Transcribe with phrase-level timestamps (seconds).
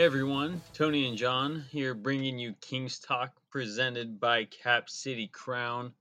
[0.00, 5.92] Hey everyone, Tony and John here bringing you Kings Talk presented by Cap City Crown.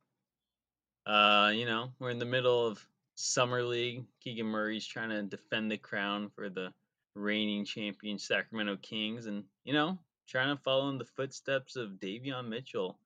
[1.05, 2.80] Uh, you know, we're in the middle of
[3.16, 4.05] Summer League.
[4.23, 6.71] Keegan Murray's trying to defend the crown for the
[7.13, 12.48] reigning champion Sacramento Kings and, you know, trying to follow in the footsteps of Davion
[12.48, 12.98] Mitchell.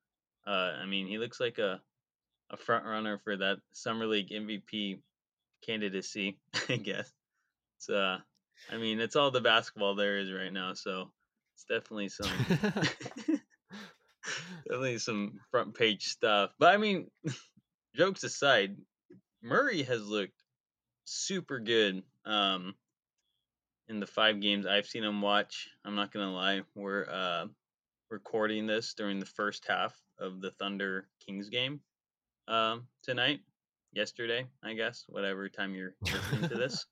[0.46, 1.80] Uh, I mean, he looks like a,
[2.50, 5.00] a front runner for that Summer League MVP
[5.66, 6.38] candidacy,
[6.68, 7.12] I guess.
[7.78, 8.18] It's uh
[8.72, 11.10] I mean, it's all the basketball there is right now, so
[11.54, 12.30] it's definitely some
[14.68, 16.50] definitely some front page stuff.
[16.58, 17.10] But I mean,
[17.96, 18.76] jokes aside,
[19.42, 20.32] Murray has looked
[21.06, 22.74] super good um
[23.88, 25.68] in the five games I've seen him watch.
[25.84, 27.46] I'm not gonna lie, we're uh
[28.10, 31.80] recording this during the first half of the Thunder Kings game
[32.48, 33.40] um tonight,
[33.92, 36.86] yesterday, I guess, whatever time you're listening to this.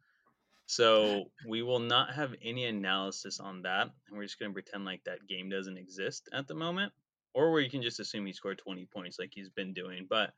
[0.73, 4.87] So we will not have any analysis on that, and we're just going to pretend
[4.87, 6.95] like that game doesn't exist at the moment,
[7.35, 10.07] or where you can just assume he scored 20 points like he's been doing.
[10.09, 10.33] But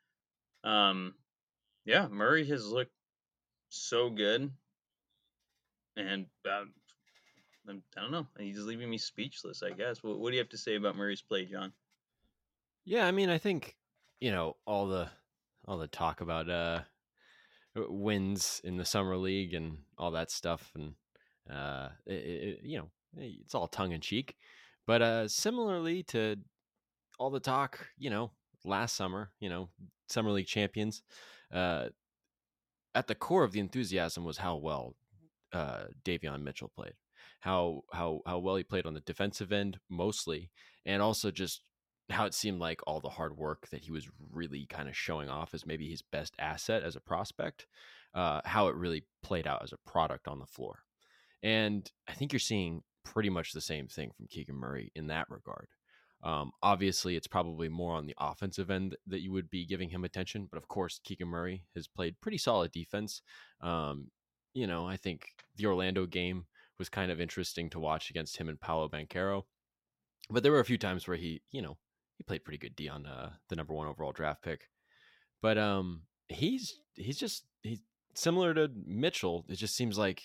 [0.64, 1.14] um,
[1.84, 2.90] yeah, Murray has looked
[3.68, 4.50] so good,
[5.96, 6.64] and uh,
[7.68, 9.62] I don't know, he's leaving me speechless.
[9.62, 10.02] I guess.
[10.02, 11.72] What, what do you have to say about Murray's play, John?
[12.84, 13.76] Yeah, I mean, I think
[14.20, 15.08] you know all the
[15.64, 16.80] all the talk about uh
[17.76, 20.94] wins in the summer league and all that stuff, and
[21.50, 24.36] uh, it, it, you know, it's all tongue in cheek.
[24.86, 26.36] But uh, similarly to
[27.18, 28.32] all the talk, you know,
[28.64, 29.68] last summer, you know,
[30.08, 31.02] summer league champions,
[31.52, 31.88] uh,
[32.94, 34.94] at the core of the enthusiasm was how well
[35.52, 36.94] uh, Davion Mitchell played,
[37.40, 40.50] how how how well he played on the defensive end mostly,
[40.84, 41.62] and also just
[42.10, 45.28] how it seemed like all the hard work that he was really kind of showing
[45.28, 47.66] off as maybe his best asset as a prospect,
[48.14, 50.80] uh, how it really played out as a product on the floor.
[51.42, 55.26] And I think you're seeing pretty much the same thing from Keegan Murray in that
[55.30, 55.68] regard.
[56.22, 60.04] Um, obviously, it's probably more on the offensive end that you would be giving him
[60.04, 60.48] attention.
[60.50, 63.20] But of course, Keegan Murray has played pretty solid defense.
[63.60, 64.10] Um,
[64.54, 65.26] you know, I think
[65.56, 66.46] the Orlando game
[66.78, 69.42] was kind of interesting to watch against him and Paolo Banchero.
[70.30, 71.76] But there were a few times where he, you know,
[72.16, 74.68] he played pretty good D on uh, the number one overall draft pick.
[75.42, 77.80] But um, he's he's just he's
[78.14, 79.44] similar to Mitchell.
[79.48, 80.22] It just seems like,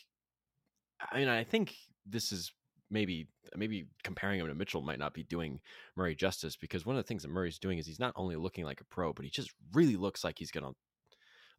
[1.11, 2.51] I mean, I think this is
[2.91, 5.59] maybe maybe comparing him to Mitchell might not be doing
[5.95, 8.65] Murray justice because one of the things that Murray's doing is he's not only looking
[8.65, 10.75] like a pro, but he just really looks like he's going to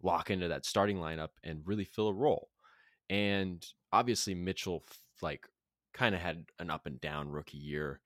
[0.03, 2.49] lock into that starting lineup and really fill a role.
[3.09, 4.85] And obviously Mitchell
[5.21, 5.47] like
[5.93, 8.01] kind of had an up and down rookie year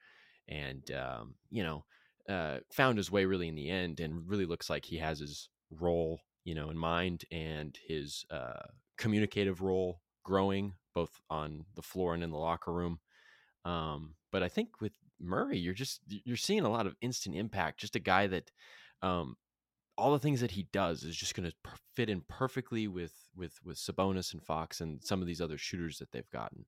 [0.48, 1.84] and um, you know
[2.28, 5.48] uh, found his way really in the end, and really looks like he has his
[5.70, 8.62] role, you know, in mind and his uh,
[8.96, 13.00] communicative role growing both on the floor and in the locker room.
[13.64, 17.80] Um, but I think with Murray, you're just you're seeing a lot of instant impact.
[17.80, 18.50] Just a guy that
[19.02, 19.36] um,
[19.96, 23.58] all the things that he does is just going to fit in perfectly with with
[23.64, 26.66] with Sabonis and Fox and some of these other shooters that they've gotten,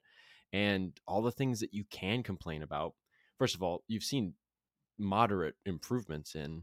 [0.53, 2.95] and all the things that you can complain about.
[3.39, 4.35] First of all, you've seen
[4.99, 6.63] moderate improvements in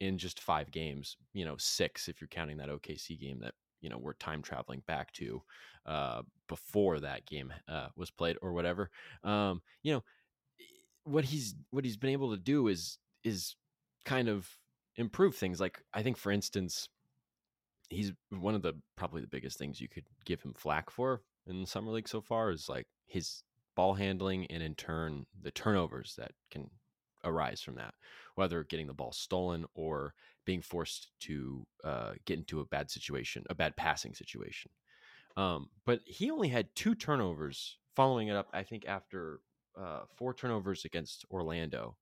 [0.00, 1.16] in just five games.
[1.32, 4.82] You know, six if you're counting that OKC game that you know we're time traveling
[4.86, 5.42] back to
[5.86, 8.90] uh, before that game uh, was played or whatever.
[9.22, 10.04] Um, you know,
[11.04, 13.56] what he's what he's been able to do is is
[14.04, 14.48] kind of
[14.96, 15.60] improve things.
[15.60, 16.88] Like I think, for instance,
[17.88, 21.60] he's one of the probably the biggest things you could give him flack for in
[21.60, 23.42] the summer league so far is like his
[23.76, 26.70] ball handling and in turn the turnovers that can
[27.24, 27.94] arise from that,
[28.34, 33.44] whether getting the ball stolen or being forced to uh, get into a bad situation,
[33.48, 34.70] a bad passing situation.
[35.36, 39.40] Um, but he only had two turnovers following it up, I think, after
[39.78, 41.96] uh, four turnovers against Orlando,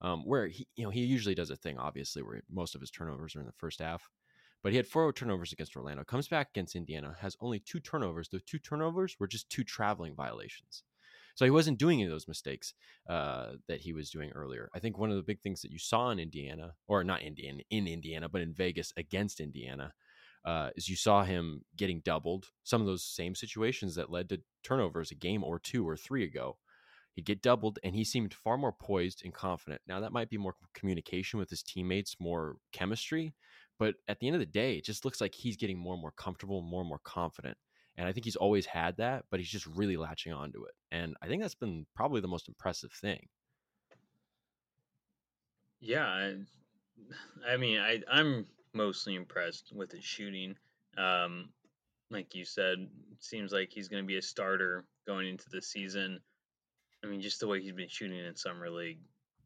[0.00, 2.90] um, where he, you know, he usually does a thing, obviously, where most of his
[2.90, 4.08] turnovers are in the first half.
[4.62, 6.04] But he had four turnovers against Orlando.
[6.04, 8.28] Comes back against Indiana, has only two turnovers.
[8.28, 10.82] The two turnovers were just two traveling violations.
[11.36, 12.72] So he wasn't doing any of those mistakes
[13.08, 14.70] uh, that he was doing earlier.
[14.74, 17.62] I think one of the big things that you saw in Indiana, or not Indiana,
[17.70, 19.92] in Indiana, but in Vegas against Indiana,
[20.46, 22.46] uh, is you saw him getting doubled.
[22.64, 26.24] Some of those same situations that led to turnovers a game or two or three
[26.24, 26.56] ago.
[27.12, 29.82] He'd get doubled, and he seemed far more poised and confident.
[29.86, 33.34] Now, that might be more communication with his teammates, more chemistry,
[33.78, 36.00] but at the end of the day, it just looks like he's getting more and
[36.00, 37.58] more comfortable, more and more confident.
[37.96, 40.74] And I think he's always had that, but he's just really latching onto it.
[40.92, 43.26] And I think that's been probably the most impressive thing.
[45.80, 46.34] Yeah, I,
[47.52, 50.56] I mean, I I'm mostly impressed with his shooting.
[50.98, 51.50] Um,
[52.10, 52.88] like you said,
[53.18, 56.20] seems like he's going to be a starter going into the season.
[57.02, 59.00] I mean, just the way he's been shooting in summer league,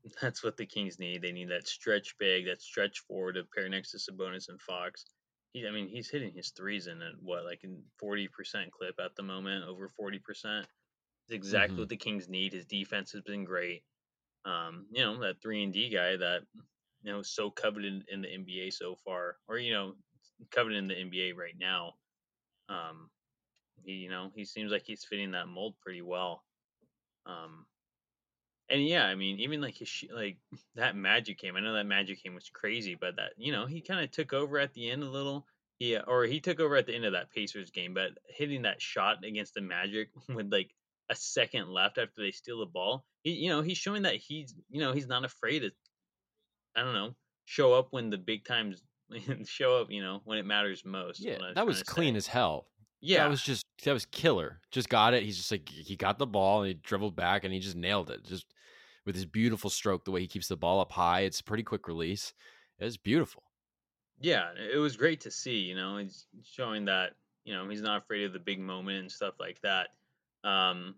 [0.20, 1.22] that's what the Kings need.
[1.22, 5.06] They need that stretch big, that stretch forward to pair next to Sabonis and Fox.
[5.52, 9.00] He, I mean, he's hitting his threes in at what, like in forty percent clip
[9.00, 10.66] at the moment, over forty percent.
[11.26, 11.82] It's exactly Mhm.
[11.82, 12.52] what the Kings need.
[12.54, 13.84] His defense has been great.
[14.44, 16.42] Um, you know, that three and D guy that
[17.02, 19.96] you know so coveted in the NBA so far, or you know,
[20.50, 21.94] coveted in the NBA right now.
[22.68, 23.10] Um,
[23.84, 26.44] he, you know, he seems like he's fitting that mold pretty well.
[27.26, 27.66] Um,
[28.70, 30.38] and yeah, I mean, even like his sh- like
[30.76, 31.56] that Magic game.
[31.56, 34.32] I know that Magic game was crazy, but that you know he kind of took
[34.32, 35.46] over at the end a little.
[35.78, 38.62] Yeah, uh, or he took over at the end of that Pacers game, but hitting
[38.62, 40.74] that shot against the Magic with like
[41.08, 44.54] a second left after they steal the ball, he, you know, he's showing that he's,
[44.68, 45.70] you know, he's not afraid to,
[46.76, 47.14] I don't know,
[47.46, 48.82] show up when the big times
[49.46, 51.20] show up, you know, when it matters most.
[51.20, 52.18] Yeah, was that was clean say.
[52.18, 52.66] as hell.
[53.00, 54.60] Yeah, that was just that was killer.
[54.70, 55.22] Just got it.
[55.22, 58.10] He's just like he got the ball and he dribbled back and he just nailed
[58.10, 58.24] it.
[58.24, 58.44] Just
[59.10, 61.22] with his beautiful stroke, the way he keeps the ball up high.
[61.22, 62.32] It's a pretty quick release.
[62.78, 63.42] It's beautiful.
[64.20, 65.58] yeah, it was great to see.
[65.58, 67.14] You know, he's showing that
[67.44, 69.88] you know he's not afraid of the big moment and stuff like that.
[70.44, 70.94] Um,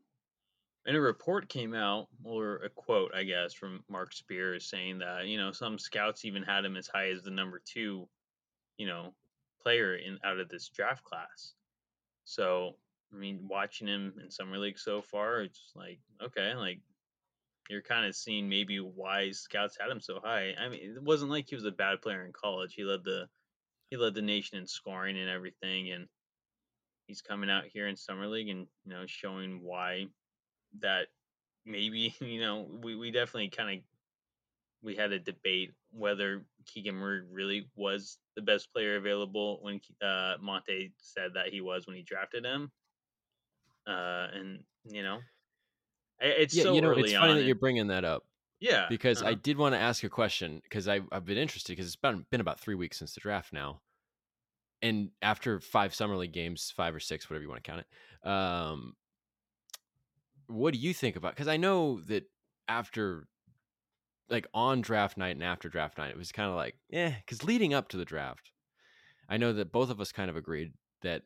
[0.84, 5.26] and a report came out, or a quote, I guess, from Marc Spears saying that
[5.26, 8.06] you know some scouts even had him as high as the number two,
[8.76, 9.14] you know,
[9.62, 11.54] player in out of this draft class.
[12.24, 12.76] So
[13.10, 16.80] I mean, watching him in summer league so far, it's like okay, like
[17.72, 20.52] you're kind of seeing maybe why scouts had him so high.
[20.60, 22.74] I mean, it wasn't like he was a bad player in college.
[22.74, 23.28] He led the
[23.90, 26.06] he led the nation in scoring and everything, and
[27.06, 30.06] he's coming out here in summer league and you know showing why
[30.80, 31.06] that
[31.64, 33.84] maybe you know we, we definitely kind of
[34.82, 40.34] we had a debate whether Keegan Murray really was the best player available when uh,
[40.40, 42.70] Monte said that he was when he drafted him,
[43.86, 45.20] uh, and you know
[46.22, 47.36] it's Yeah, so you know, it's funny on.
[47.36, 48.24] that you're bringing that up
[48.62, 49.40] yeah, because I uh-huh.
[49.42, 52.60] did want to ask a question because I've been interested because it's been been about
[52.60, 53.80] three weeks since the draft now,
[54.80, 58.28] and after five summer league games, five or six, whatever you want to count it.
[58.28, 58.94] Um,
[60.46, 61.34] what do you think about?
[61.34, 62.30] Because I know that
[62.68, 63.26] after
[64.30, 67.42] like on draft night and after draft night, it was kind of like, yeah, because
[67.42, 68.52] leading up to the draft,
[69.28, 70.72] I know that both of us kind of agreed
[71.02, 71.22] that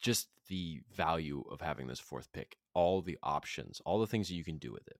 [0.00, 4.34] just the value of having this fourth pick, all the options, all the things that
[4.34, 4.98] you can do with it.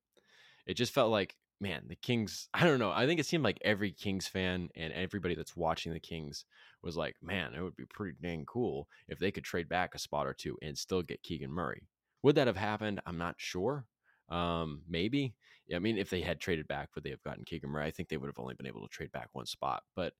[0.65, 2.91] It just felt like, man, the Kings, I don't know.
[2.91, 6.45] I think it seemed like every Kings fan and everybody that's watching the Kings
[6.81, 9.99] was like, man, it would be pretty dang cool if they could trade back a
[9.99, 11.87] spot or two and still get Keegan Murray.
[12.23, 13.01] Would that have happened?
[13.05, 13.85] I'm not sure.
[14.29, 15.35] Um, maybe.
[15.73, 17.85] I mean, if they had traded back, would they have gotten Keegan Murray?
[17.85, 19.83] I think they would have only been able to trade back one spot.
[19.95, 20.13] But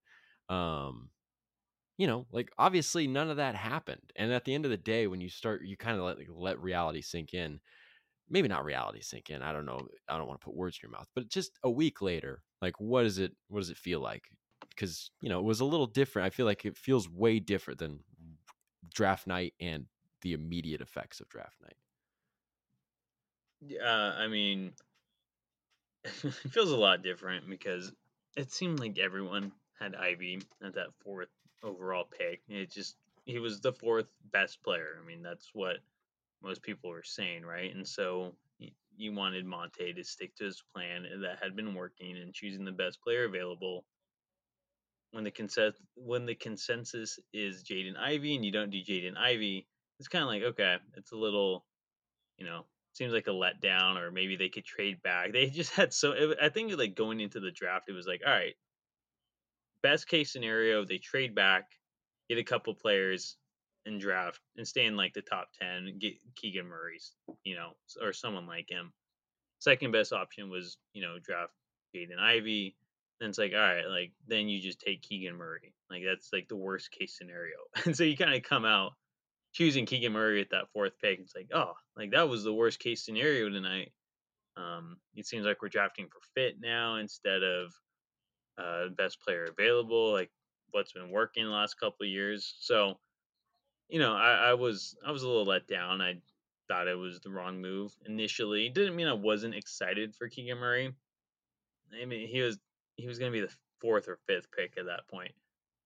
[0.50, 1.10] um,
[1.98, 4.12] you know, like obviously none of that happened.
[4.16, 6.28] And at the end of the day, when you start, you kind of let like,
[6.30, 7.60] let reality sink in.
[8.30, 9.42] Maybe not reality sink in.
[9.44, 9.88] I don't know.
[10.10, 12.80] I don't want to put words in your mouth, but just a week later, like
[12.80, 13.34] what is it?
[13.50, 14.24] What does it feel like?
[14.70, 16.26] Because you know it was a little different.
[16.26, 18.00] I feel like it feels way different than
[18.94, 19.86] draft night and
[20.22, 21.76] the immediate effects of draft night.
[23.82, 24.74] Uh, I mean,
[26.04, 27.92] it feels a lot different because
[28.36, 31.30] it seemed like everyone had Ivey at that fourth
[31.64, 32.42] overall pick.
[32.48, 35.00] It just he was the fourth best player.
[35.02, 35.78] I mean, that's what
[36.42, 37.74] most people were saying, right?
[37.74, 38.36] And so
[38.96, 42.72] you wanted Monte to stick to his plan that had been working and choosing the
[42.72, 43.86] best player available.
[45.12, 49.68] When the consensus when the consensus is Jaden Ivey and you don't do Jaden Ivey,
[50.00, 51.66] it's kind of like okay, it's a little
[52.38, 55.32] you know, seems like a letdown, or maybe they could trade back.
[55.34, 56.12] They just had so.
[56.12, 58.56] It, I think like going into the draft, it was like, all right,
[59.84, 61.66] best case scenario, they trade back,
[62.30, 63.38] get a couple players,
[63.86, 67.14] and draft and stay in like the top ten, get Keegan Murray's,
[67.44, 67.72] you know,
[68.02, 68.94] or someone like him.
[69.60, 71.54] Second best option was you know draft
[71.96, 72.76] Jaden Ivey.
[73.20, 75.74] Then it's like, all right, like then you just take Keegan Murray.
[75.90, 77.56] Like that's like the worst case scenario.
[77.86, 78.94] And so you kind of come out
[79.54, 81.20] choosing Keegan Murray at that fourth pick.
[81.20, 83.92] It's like, oh, like that was the worst case scenario tonight.
[84.58, 87.74] Um, it seems like we're drafting for fit now instead of
[88.58, 90.32] uh, best player available, like
[90.72, 92.56] what's been working the last couple of years.
[92.60, 93.00] So,
[93.90, 96.02] you know, I, I was I was a little let down.
[96.02, 96.22] I
[96.68, 98.70] thought it was the wrong move initially.
[98.70, 100.94] Didn't mean I wasn't excited for Keegan Murray.
[102.00, 102.60] I mean, he was
[102.96, 105.34] he was going to be the fourth or fifth pick at that point.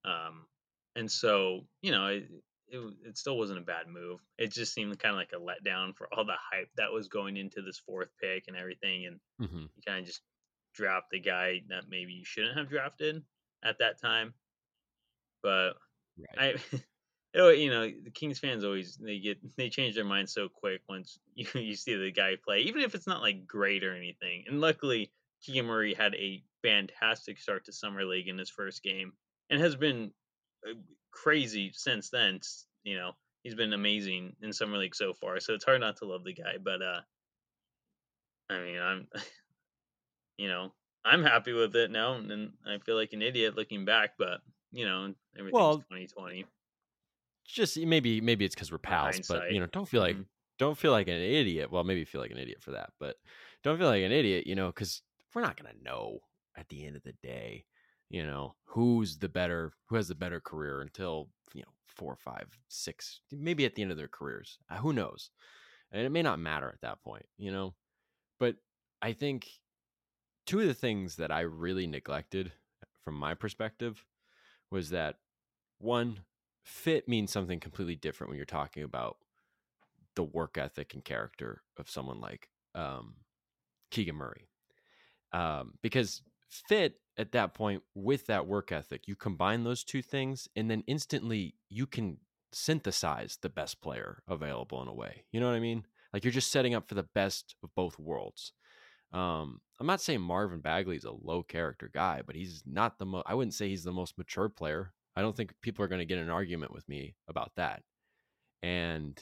[0.05, 0.47] Um,
[0.95, 2.29] and so, you know, it,
[2.67, 4.21] it it still wasn't a bad move.
[4.37, 7.37] It just seemed kind of like a letdown for all the hype that was going
[7.37, 9.65] into this fourth pick and everything, and Mm-hmm.
[9.75, 10.21] you kind of just
[10.77, 13.23] draft the guy that maybe you shouldn't have drafted
[13.63, 14.33] at that time.
[15.43, 15.73] But
[16.37, 16.59] Right.
[17.35, 20.81] I, you know, the Kings fans always they get they change their mind so quick
[20.89, 24.45] once you, you see the guy play, even if it's not like great or anything.
[24.47, 29.13] And luckily, Keegan Murray had a fantastic start to summer league in his first game,
[29.49, 30.11] and has been
[30.67, 30.73] uh,
[31.11, 32.39] crazy since then.
[32.83, 33.11] You know,
[33.43, 35.39] he's been amazing in summer league so far.
[35.39, 36.57] So it's hard not to love the guy.
[36.63, 37.01] But uh,
[38.49, 39.07] I mean, I'm,
[40.37, 40.71] you know,
[41.05, 44.11] I'm happy with it now, and I feel like an idiot looking back.
[44.17, 44.41] But
[44.71, 46.45] you know, everything's well, 2020.
[47.45, 49.39] Just maybe maybe it's because we're pals, Hindsight.
[49.39, 50.23] but you know, don't feel like mm-hmm.
[50.59, 51.71] don't feel like an idiot.
[51.71, 53.15] Well, maybe feel like an idiot for that, but
[53.63, 55.01] don't feel like an idiot, you know, because
[55.33, 56.19] we're not gonna know
[56.57, 57.65] at the end of the day,
[58.09, 62.47] you know, who's the better, who has the better career until you know four, five,
[62.67, 64.57] six, maybe at the end of their careers.
[64.69, 65.31] Uh, who knows?
[65.91, 67.73] And it may not matter at that point, you know.
[68.39, 68.55] But
[69.01, 69.47] I think
[70.47, 72.51] two of the things that I really neglected
[73.03, 74.03] from my perspective
[74.71, 75.17] was that
[75.77, 76.21] one,
[76.63, 79.17] fit means something completely different when you're talking about
[80.15, 83.15] the work ethic and character of someone like um,
[83.91, 84.47] Keegan Murray.
[85.31, 90.47] Um, because fit at that point with that work ethic, you combine those two things,
[90.55, 92.17] and then instantly you can
[92.53, 95.25] synthesize the best player available in a way.
[95.31, 95.85] You know what I mean?
[96.13, 98.53] Like you're just setting up for the best of both worlds.
[99.11, 103.05] Um, I'm not saying Marvin Bagley is a low character guy, but he's not the
[103.05, 103.25] most.
[103.27, 104.93] I wouldn't say he's the most mature player.
[105.15, 107.83] I don't think people are going to get an argument with me about that.
[108.63, 109.19] And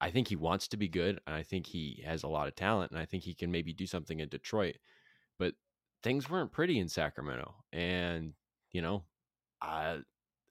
[0.00, 2.56] I think he wants to be good, and I think he has a lot of
[2.56, 4.76] talent, and I think he can maybe do something in Detroit.
[5.38, 5.54] But
[6.02, 8.34] things weren't pretty in Sacramento, and
[8.72, 9.04] you know,
[9.62, 10.00] I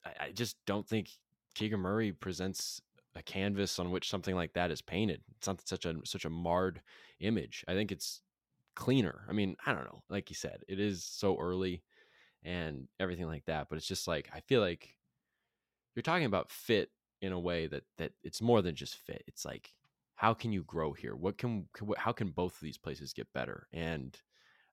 [0.04, 1.10] I just don't think
[1.54, 2.80] Keegan Murray presents
[3.14, 5.20] a canvas on which something like that is painted.
[5.38, 6.80] It's not such a such a marred
[7.20, 7.64] image.
[7.68, 8.22] I think it's
[8.74, 9.24] cleaner.
[9.28, 10.02] I mean, I don't know.
[10.08, 11.82] Like you said, it is so early
[12.42, 14.96] and everything like that, but it's just like I feel like
[15.94, 16.90] you're talking about fit
[17.22, 19.24] in a way that that it's more than just fit.
[19.26, 19.72] It's like
[20.16, 21.16] how can you grow here?
[21.16, 23.66] What can how can both of these places get better?
[23.72, 24.16] And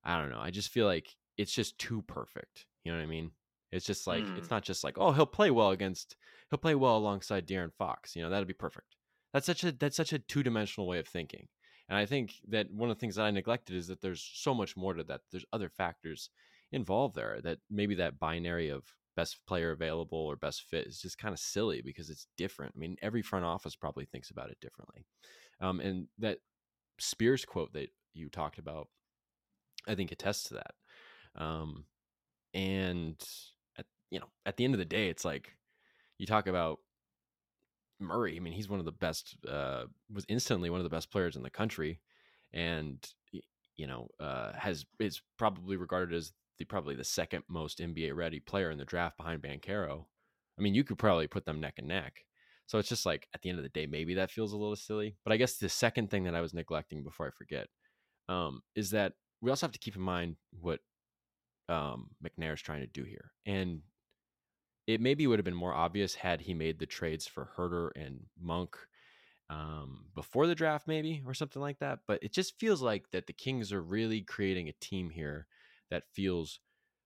[0.04, 0.40] I don't know.
[0.40, 2.66] I just feel like it's just too perfect.
[2.84, 3.32] You know what I mean?
[3.72, 4.38] It's just like mm.
[4.38, 6.16] it's not just like oh he'll play well against
[6.50, 8.16] he'll play well alongside De'Aaron Fox.
[8.16, 8.96] You know that'd be perfect.
[9.34, 11.48] That's such a that's such a two dimensional way of thinking.
[11.92, 14.54] And I think that one of the things that I neglected is that there's so
[14.54, 15.22] much more to that.
[15.30, 16.30] There's other factors
[16.72, 18.86] involved there that maybe that binary of
[19.18, 22.72] best player available or best fit is just kind of silly because it's different.
[22.78, 25.04] I mean, every front office probably thinks about it differently.
[25.60, 26.38] Um, and that
[26.98, 28.88] Spears quote that you talked about,
[29.86, 31.44] I think attests to that.
[31.44, 31.84] Um,
[32.54, 33.22] and
[33.78, 35.58] at, you know, at the end of the day, it's like
[36.18, 36.80] you talk about
[38.02, 38.36] Murray.
[38.36, 39.36] I mean, he's one of the best.
[39.48, 42.00] Uh, was instantly one of the best players in the country,
[42.54, 42.98] and
[43.78, 48.40] you know, uh, has is probably regarded as the probably the second most NBA ready
[48.40, 50.06] player in the draft behind Banchero.
[50.58, 52.26] I mean, you could probably put them neck and neck.
[52.68, 54.76] So it's just like at the end of the day, maybe that feels a little
[54.76, 55.18] silly.
[55.24, 57.68] But I guess the second thing that I was neglecting before I forget
[58.30, 60.80] um, is that we also have to keep in mind what
[61.68, 63.32] um, McNair is trying to do here.
[63.46, 63.82] And
[64.88, 68.26] it maybe would have been more obvious had he made the trades for Huerter and
[68.40, 68.76] Monk
[69.50, 72.00] um, before the draft, maybe or something like that.
[72.08, 75.48] But it just feels like that the Kings are really creating a team here
[75.90, 76.60] that feels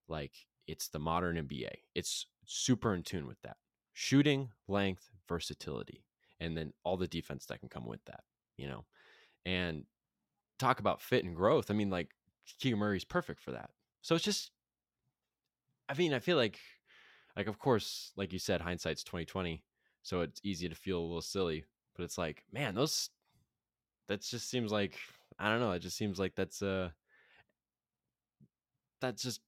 [0.08, 0.34] like
[0.68, 1.72] it's the modern NBA.
[1.96, 3.58] It's super in tune with that
[3.94, 6.06] shooting, length, versatility,
[6.40, 8.24] and then all the defense that can come with that.
[8.58, 8.86] You know,
[9.46, 9.84] and
[10.60, 11.70] talk about fit and growth.
[11.70, 12.12] I mean, like
[12.60, 13.72] Keegan Murray's perfect for that.
[14.02, 14.52] So it's just,
[15.90, 16.60] I mean, I feel like
[17.36, 19.64] like of course like you said hindsight's 2020
[20.04, 21.66] so it's easy to feel a little silly
[21.96, 23.10] but it's like man those
[24.08, 24.98] that just seems like
[25.40, 26.90] i don't know it just seems like that's uh
[29.02, 29.42] that's just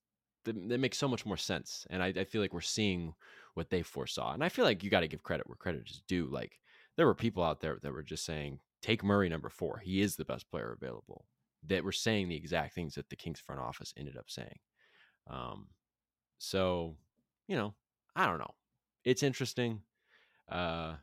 [0.45, 3.13] that, makes so much more sense and I, I feel like we're seeing
[3.53, 6.01] what they foresaw and i feel like you got to give credit where credit is
[6.07, 6.59] due like
[6.95, 10.15] there were people out there that were just saying take murray number four he is
[10.15, 11.25] the best player available
[11.65, 14.59] that were saying the exact things that the kings front office ended up saying
[15.29, 15.67] um
[16.37, 16.95] so
[17.47, 17.73] you know,
[18.15, 18.53] I don't know.
[19.03, 19.81] It's interesting.
[20.49, 20.95] Uh,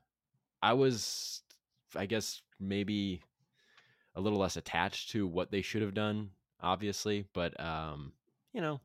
[0.63, 1.43] I was,
[1.97, 3.23] I guess, maybe
[4.15, 8.13] a little less attached to what they should have done, obviously, but um,
[8.53, 8.81] you know,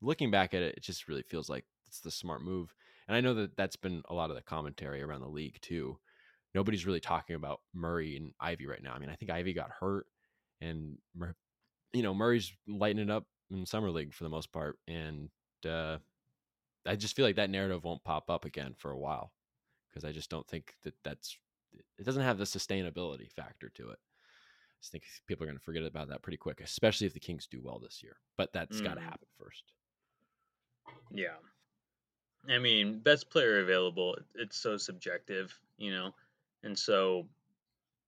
[0.00, 2.74] looking back at it, it just really feels like it's the smart move.
[3.08, 5.98] And I know that that's been a lot of the commentary around the league too.
[6.54, 8.92] Nobody's really talking about Murray and Ivey right now.
[8.92, 10.06] I mean, I think Ivey got hurt,
[10.60, 10.98] and
[11.92, 15.30] you know Murray's lighting it up in summer league for the most part, and
[15.68, 15.98] uh,
[16.86, 19.32] I just feel like that narrative won't pop up again for a while
[19.90, 21.36] because I just don't think that that's
[21.98, 23.98] it doesn't have the sustainability factor to it.
[23.98, 27.20] I just think people are going to forget about that pretty quick, especially if the
[27.20, 28.16] Kings do well this year.
[28.36, 28.84] But that's mm.
[28.84, 29.64] got to happen first.
[31.12, 31.36] Yeah.
[32.48, 36.14] I mean, best player available, it's so subjective, you know,
[36.62, 37.26] and so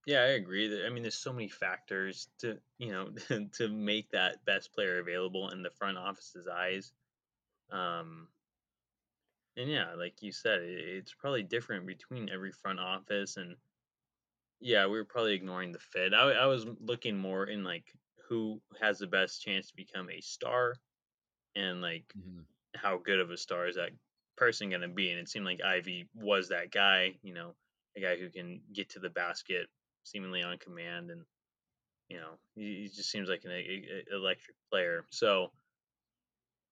[0.06, 0.68] yeah, I agree.
[0.68, 3.10] That I mean, there's so many factors to you know
[3.52, 6.92] to make that best player available in the front office's eyes.
[7.70, 8.28] Um,
[9.56, 13.56] and yeah, like you said, it, it's probably different between every front office, and
[14.60, 16.14] yeah, we were probably ignoring the fit.
[16.14, 17.92] I, I was looking more in like
[18.28, 20.74] who has the best chance to become a star,
[21.56, 22.46] and like Mhm.
[22.74, 23.92] how good of a star is that
[24.36, 25.10] person going to be?
[25.10, 27.56] And it seemed like Ivey was that guy, you know,
[27.96, 29.68] a guy who can get to the basket
[30.04, 31.26] seemingly on command, and
[32.08, 35.06] you know, he, he just seems like an a, a- electric player.
[35.10, 35.52] So,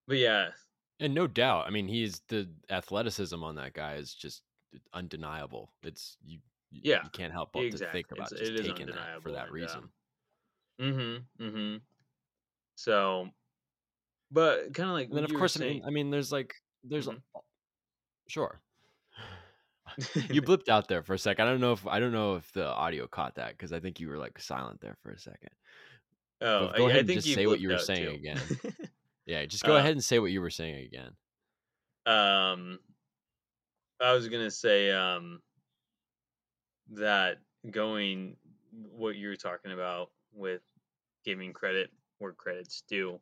[0.07, 0.53] but yeah,
[1.01, 4.43] And no doubt, I mean, he's the athleticism on that guy is just
[4.93, 5.73] undeniable.
[5.83, 6.41] It's you.
[6.73, 9.47] Yeah, you can't help but to think about It's, just it taking that for that
[9.47, 9.91] and, reason.
[10.81, 11.77] mm-hmm, mm-hmm.
[12.77, 13.31] So,
[14.31, 16.55] but kind of like And then, of course, I mean, I mean, there's like,
[16.85, 17.23] there's Mhm.
[18.29, 18.63] sure.
[20.31, 21.41] you blipped out there for a sec.
[21.41, 23.99] I don't know if I don't know if the audio caught that because I think
[24.01, 25.51] you were like silent there for a second.
[26.41, 28.15] oh, But go I, ahead I and just say what you were saying too.
[28.15, 28.41] again.
[29.27, 31.17] Yeah, just go Uh, ahead and say what you were saying again.
[32.07, 32.81] Um,
[34.01, 35.43] I was gonna say um
[36.91, 37.39] that
[37.71, 38.37] going
[38.73, 40.63] what you were talking about with
[41.25, 43.21] giving credit where credit's due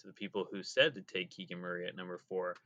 [0.00, 2.56] to the people who said to take Keegan Murray at number four.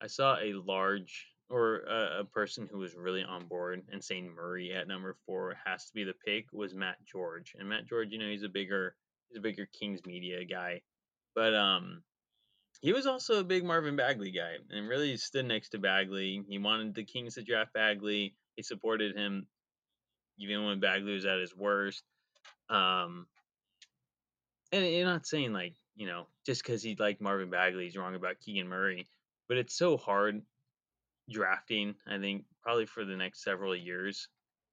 [0.00, 4.30] I saw a large or a, a person who was really on board and saying
[4.30, 7.54] Murray at number four has to be the pick was Matt George.
[7.58, 8.96] And Matt George, you know, he's a bigger
[9.28, 10.82] he's a bigger Kings media guy.
[11.34, 12.02] But um
[12.82, 16.42] he was also a big Marvin Bagley guy and really stood next to Bagley.
[16.48, 18.34] He wanted the Kings to draft Bagley.
[18.56, 19.46] He supported him
[20.36, 22.02] even when Bagley was at his worst.
[22.68, 23.26] Um,
[24.72, 28.16] and you're not saying like you know just because he liked Marvin Bagley, he's wrong
[28.16, 29.08] about Keegan Murray.
[29.48, 30.42] But it's so hard
[31.30, 31.94] drafting.
[32.06, 34.28] I think probably for the next several years.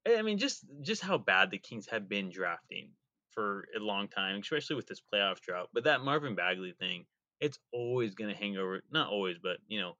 [0.07, 2.89] I I mean, just just how bad the Kings have been drafting
[3.29, 5.69] for a long time, especially with this playoff drought.
[5.73, 7.05] But that Marvin Bagley thing,
[7.39, 8.81] it's always going to hang over.
[8.91, 9.95] Not always, but you know,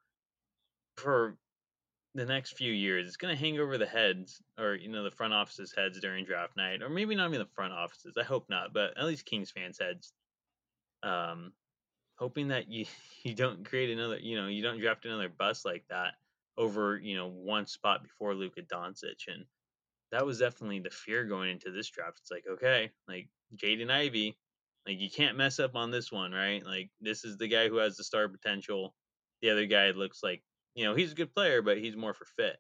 [0.98, 1.38] for
[2.16, 5.12] the next few years, it's going to hang over the heads or you know the
[5.12, 8.16] front office's heads during draft night, or maybe not even the front offices.
[8.20, 10.14] I hope not, but at least Kings fans' heads.
[11.04, 11.54] Um,
[12.18, 12.86] hoping that you
[13.24, 16.14] you don't create another, you know, you don't draft another bust like that
[16.58, 19.46] over you know one spot before Luka Doncic, and
[20.12, 22.20] that was definitely the fear going into this draft.
[22.22, 24.38] It's like okay, like Jaden Ivey,
[24.88, 26.64] like you can't mess up on this one, right?
[26.66, 28.96] Like this is the guy who has the star potential.
[29.42, 30.44] The other guy looks like
[30.76, 32.58] you know he's a good player, but he's more for fit.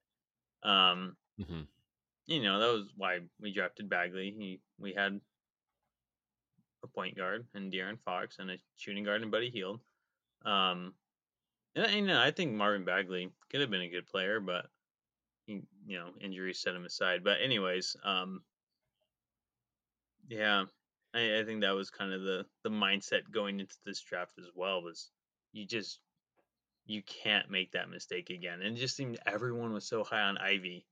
[0.64, 1.62] Um, hmm
[2.26, 4.32] you know that was why we drafted Bagley.
[4.32, 5.22] He we had
[6.84, 9.82] a point guard and De'Aaron Fox and a shooting guard and Buddy Hield.
[10.44, 10.96] Um,
[11.76, 14.72] and, I- you know I think Marvin Bagley could have been a good player, but
[15.46, 17.24] he, you know injuries set him aside.
[17.24, 18.46] But anyways, um,
[20.28, 20.66] yeah,
[21.13, 24.48] I, I think that was kind of the the mindset going into this draft as
[24.56, 24.82] well.
[24.82, 25.10] Was
[25.54, 26.00] you just
[26.86, 30.38] you can't make that mistake again, and it just seemed everyone was so high on
[30.38, 30.86] Ivey.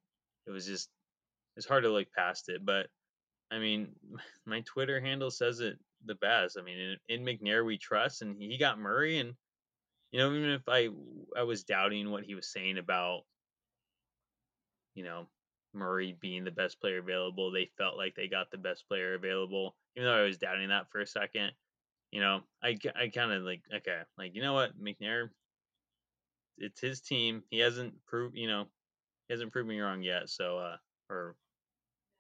[0.46, 0.90] It was just
[1.56, 2.66] it's hard to look past it.
[2.66, 2.88] But
[3.52, 3.90] I mean,
[4.46, 6.58] my Twitter handle says it the best.
[6.60, 9.34] I mean, in, in McNair we trust, and he got Murray, and
[10.12, 10.90] you know even if I
[11.38, 13.22] I was doubting what he was saying about
[14.96, 15.28] you know
[15.74, 19.76] Murray being the best player available, they felt like they got the best player available.
[19.98, 21.54] Even though I was doubting that for a second,
[22.12, 25.32] you know, I I kind of like okay, like you know what McNair,
[26.58, 27.44] it's his team.
[27.50, 28.68] He hasn't proved you know
[29.28, 30.30] he hasn't proved me wrong yet.
[30.30, 30.78] So uh,
[31.10, 31.38] or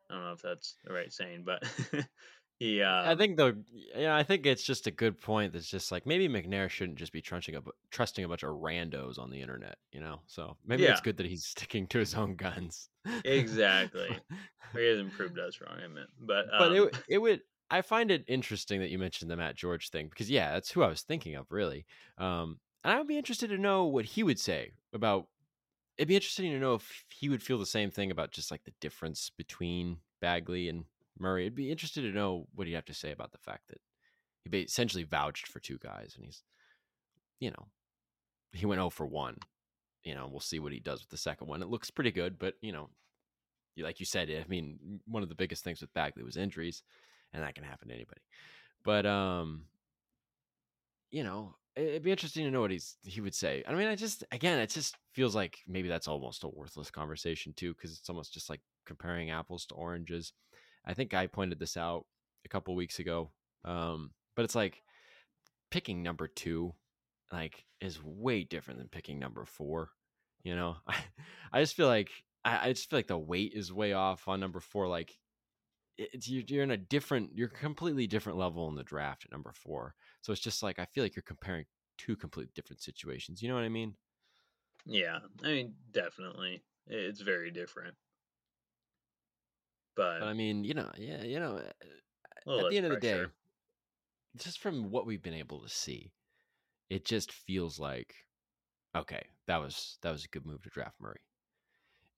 [0.09, 1.63] I don't know if that's the right saying, but
[2.59, 3.53] he I um think though,
[3.95, 5.53] yeah, I think it's just a good point.
[5.53, 7.61] That's just like maybe McNair shouldn't just be trusting a
[7.91, 10.21] trusting a bunch of randos on the internet, you know.
[10.27, 12.89] So maybe yeah it's good that he's sticking to his own guns.
[13.23, 14.19] exactly.
[14.73, 15.79] He hasn't proved us wrong.
[15.83, 19.30] I meant, but but it um it would I find it interesting that you mentioned
[19.30, 21.86] the Matt George thing because yeah, that's who I was thinking of really.
[22.17, 25.27] Um, and I would be interested to know what he would say about.
[25.97, 28.63] It'd be interesting to know if he would feel the same thing about just like
[28.63, 30.86] the difference between Bagley and
[31.19, 31.43] Murray.
[31.43, 33.82] It'd be interested to know what he'd have to say about the fact that
[34.49, 36.43] he essentially vouched for two guys, and he's,
[37.39, 37.67] you know,
[38.51, 39.38] he went 0 for one.
[40.03, 41.62] You know, we'll see what he does with the second one.
[41.62, 42.89] It looks pretty good, but you know,
[43.77, 46.84] like you said, I mean, one of the biggest things with Bagley was injuries,
[47.38, 48.21] and that can happen to anybody.
[48.84, 49.67] But um,
[51.12, 53.63] you know, it- it'd be interesting to know what he's he would say.
[53.67, 57.54] I mean, I just again, it just feels like maybe that's almost a worthless conversation
[57.54, 60.34] too, because it's almost just like comparing apples to oranges.
[60.86, 62.06] I think I pointed this out
[62.45, 63.32] a couple weeks ago,
[63.65, 64.84] um, but it's like
[65.71, 66.76] picking number two,
[67.32, 69.91] like, is way different than picking number four.
[70.43, 70.97] You know, I
[71.54, 72.12] I just feel like
[72.45, 74.88] I, I just feel like the weight is way off on number four.
[74.88, 75.17] Like
[75.97, 79.51] it's you're, you're in a different, you're completely different level in the draft at number
[79.53, 79.95] four.
[80.21, 81.65] So it's just like I feel like you're comparing
[81.97, 83.41] two completely different situations.
[83.41, 83.95] You know what I mean?
[84.86, 87.95] Yeah, I mean, definitely, it's very different.
[89.95, 92.99] But, But I mean, you know, yeah, you know, eh, at the end of the
[92.99, 93.25] day,
[94.38, 96.12] just from what we've been able to see,
[96.89, 98.15] it just feels like
[98.95, 101.19] okay, that was that was a good move to draft Murray.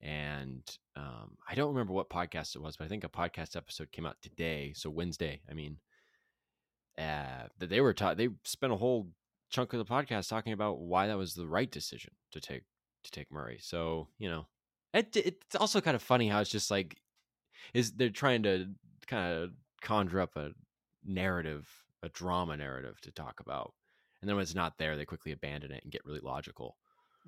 [0.01, 0.63] And
[0.95, 4.05] um, I don't remember what podcast it was, but I think a podcast episode came
[4.05, 5.41] out today, so Wednesday.
[5.49, 5.77] I mean,
[6.97, 9.09] uh, that they were ta- they spent a whole
[9.49, 12.63] chunk of the podcast talking about why that was the right decision to take
[13.03, 13.59] to take Murray.
[13.62, 14.47] So you know,
[14.93, 16.97] it, it's also kind of funny how it's just like
[17.73, 18.67] is they're trying to
[19.07, 20.51] kind of conjure up a
[21.05, 21.69] narrative,
[22.03, 23.73] a drama narrative to talk about,
[24.21, 26.77] and then when it's not there, they quickly abandon it and get really logical.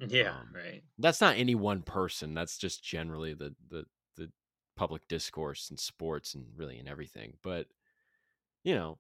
[0.07, 0.83] Yeah, Um, right.
[0.97, 2.33] That's not any one person.
[2.33, 3.85] That's just generally the the
[4.17, 4.31] the
[4.75, 7.37] public discourse in sports and really in everything.
[7.43, 7.67] But
[8.63, 8.99] you know,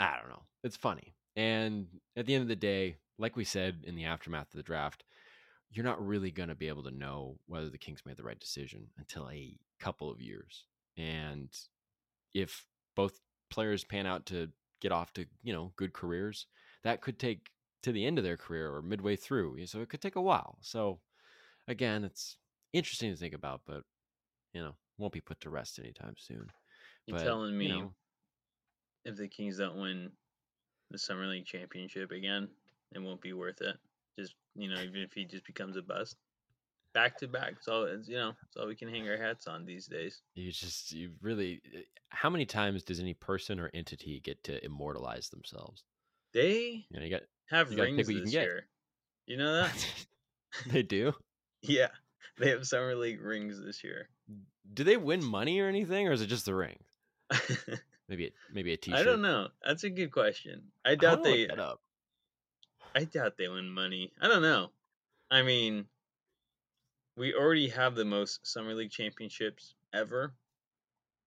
[0.00, 0.44] I don't know.
[0.64, 1.14] It's funny.
[1.36, 4.62] And at the end of the day, like we said in the aftermath of the
[4.62, 5.04] draft,
[5.70, 8.40] you're not really going to be able to know whether the Kings made the right
[8.40, 10.66] decision until a couple of years.
[10.96, 11.50] And
[12.34, 16.46] if both players pan out to get off to, you know, good careers,
[16.84, 17.50] that could take
[17.82, 19.64] to the end of their career or midway through.
[19.66, 20.58] So it could take a while.
[20.62, 21.00] So
[21.68, 22.38] again, it's
[22.72, 23.84] interesting to think about, but
[24.54, 26.52] you know, won't be put to rest anytime soon.
[27.06, 27.96] You're But, telling me you know,
[29.04, 30.12] if the Kings don't win
[30.90, 32.50] the Summer League championship again,
[32.94, 33.78] it won't be worth it.
[34.18, 36.16] Just you know, even if he just becomes a bust,
[36.94, 37.62] back to back.
[37.62, 40.22] So it's you know, it's all we can hang our hats on these days.
[40.34, 44.64] You just you really eh, how many times does any person or entity get to
[44.64, 45.84] immortalize themselves?
[46.32, 48.42] They You know, you got have You rings you this get.
[48.44, 48.66] year.
[49.26, 49.86] You know that?
[50.66, 51.14] they do.
[51.62, 51.88] yeah,
[52.38, 54.08] they have Summer League rings this year.
[54.72, 56.78] Do they win money or anything, or is it just the ring?
[58.08, 59.00] Maybe a, maybe a T-shirt.
[59.00, 59.48] I don't know.
[59.64, 60.62] That's a good question.
[60.84, 61.48] I doubt they.
[62.94, 64.12] I doubt they win money.
[64.20, 64.70] I don't know.
[65.28, 65.86] I mean,
[67.16, 70.32] we already have the most summer league championships ever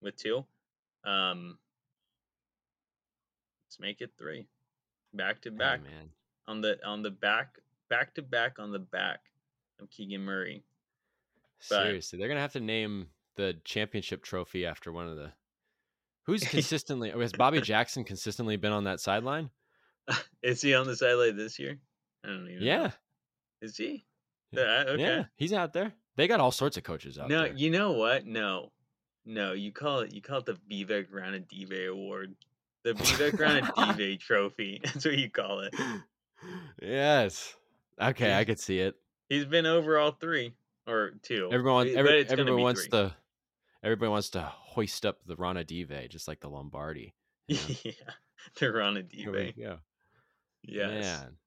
[0.01, 0.45] with two.
[1.03, 1.58] Um,
[3.67, 4.47] let's make it three,
[5.13, 6.10] back to Hey, back man.
[6.48, 7.58] on the on the back,
[7.89, 9.19] back to back on the back
[9.80, 10.63] of Keegan Murray.
[11.69, 15.32] But- Seriously, they're gonna have to name the championship trophy after one of the.
[16.26, 17.12] Who's consistently?
[17.12, 19.50] oh, has Bobby Jackson consistently been on that sideline?
[20.41, 21.80] Is he on the sideline this year?
[22.24, 22.60] I don't even.
[22.60, 22.65] know.
[22.65, 22.91] Yeah,
[23.62, 24.06] Is he?
[24.52, 24.62] Yeah.
[24.62, 25.02] Uh, okay.
[25.04, 25.93] yeah, he's out there.
[26.15, 27.54] They got all sorts of coaches out No, there.
[27.54, 28.26] No, you know what?
[28.26, 28.72] No,
[29.26, 29.54] no.
[29.54, 32.36] You call it you call it the Vivek Ranadive Award,
[32.93, 34.82] the Vivek Ranadive Trophy.
[34.84, 35.73] That's what you call it.
[36.82, 37.56] yes.
[38.02, 38.95] Okay, I could see it.
[39.28, 40.54] He's been over all three
[40.88, 41.49] or two.
[41.52, 42.91] Everyone, every, everyone wants three.
[42.91, 43.15] to.
[43.84, 47.13] Everybody wants to hoist up the Rana Dive, just like the Lombardi.
[47.47, 47.62] you know?
[47.84, 47.91] yeah,
[48.60, 49.58] the Ranadive.
[49.58, 49.78] go.
[50.63, 51.38] Yes, Man,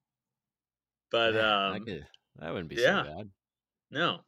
[1.11, 2.07] but man, I um, could-
[2.39, 3.03] that wouldn't be yeah.
[3.05, 3.31] so bad.
[3.91, 4.21] no.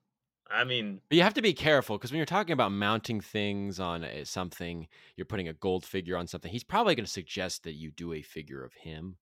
[0.50, 3.80] I mean, But you have to be careful because when you're talking about mounting things
[3.80, 6.50] on a, something, you're putting a gold figure on something.
[6.50, 9.16] He's probably going to suggest that you do a figure of him.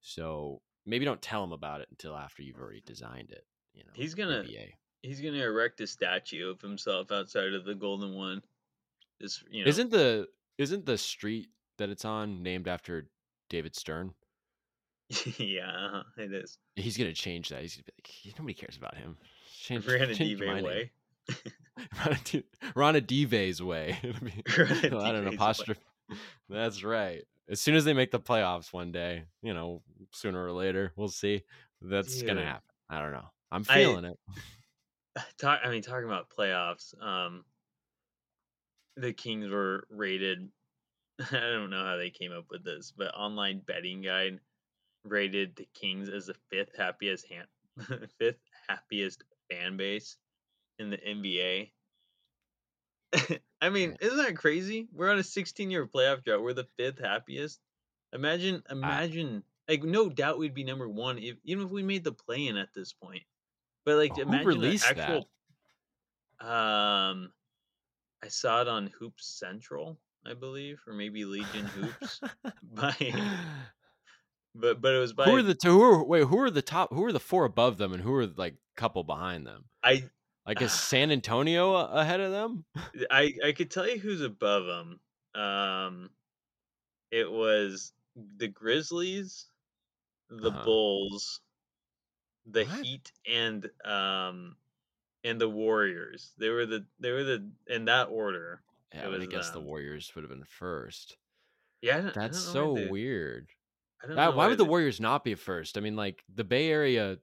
[0.00, 3.44] So maybe don't tell him about it until after you've already designed it.
[3.74, 7.64] You know, He's gonna- maybe a- he's gonna erect a statue of himself outside of
[7.64, 8.42] the Golden One.
[9.20, 13.08] Just you know, Isn't the isn't the street that it's on named after
[13.48, 14.14] David Stern?
[15.38, 16.58] yeah, it is.
[16.76, 17.62] He's gonna change that.
[17.62, 17.92] He's gonna be
[18.30, 19.16] like, nobody cares about him.
[19.68, 20.64] Change, Ranadive change my name.
[20.64, 20.90] way.
[22.04, 23.98] Rana Di- Rana Dive's way.
[24.02, 25.34] Be Rana I don't know, way.
[25.34, 25.80] apostrophe.
[26.48, 27.22] That's right.
[27.50, 31.08] As soon as they make the playoffs one day, you know, sooner or later, we'll
[31.08, 31.42] see.
[31.82, 32.62] That's gonna happen.
[32.90, 33.26] I don't know.
[33.52, 34.18] I'm I- feeling it.
[35.38, 37.44] talk I mean talking about playoffs, um
[38.96, 40.48] the Kings were rated
[41.20, 44.38] I don't know how they came up with this, but online betting guide
[45.04, 47.48] rated the Kings as the fifth happiest hand,
[48.18, 50.16] fifth happiest fan base
[50.78, 51.70] in the NBA.
[53.60, 54.88] I mean, isn't that crazy?
[54.92, 56.42] We're on a 16 year playoff drought.
[56.42, 57.60] We're the fifth happiest.
[58.12, 62.12] Imagine, imagine, like, no doubt we'd be number one if even if we made the
[62.12, 63.22] play in at this point.
[63.84, 65.28] But like, Who imagine released the actual.
[66.40, 67.32] Um,
[68.22, 72.20] I saw it on Hoops Central, I believe, or maybe Legion Hoops.
[72.62, 72.94] by,
[74.58, 75.72] but but it was by who are the two?
[75.72, 76.92] Who are, wait, who are the top?
[76.92, 79.66] Who are the four above them, and who are like couple behind them?
[79.82, 80.10] I
[80.46, 82.66] Like is San Antonio ahead of them?
[83.10, 85.00] I I could tell you who's above them.
[85.40, 86.10] Um,
[87.10, 89.50] it was the Grizzlies,
[90.30, 90.52] the Uh-huh.
[90.52, 91.42] Bulls,
[92.46, 92.80] the What?
[92.80, 94.56] Heat and um
[95.24, 96.34] and the Warriors.
[96.38, 98.62] They were the they were the in that order.
[98.92, 99.60] Yeah, I guess the.
[99.60, 101.16] Warriors would have been first.
[101.80, 103.52] Yeah, I don't, I That's so weird.
[104.02, 105.76] I don't That, know why why would the Warriors not be first?
[105.76, 107.18] I mean, like the Bay Area,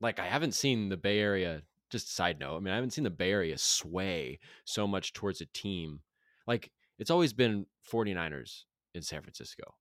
[0.00, 1.62] like I haven't seen the Bay Area.
[1.90, 5.40] Just side note, I mean, I haven't seen the Bay Area sway so much towards
[5.42, 6.00] a team.
[6.46, 9.74] Like it's always been 49ers in San Francisco,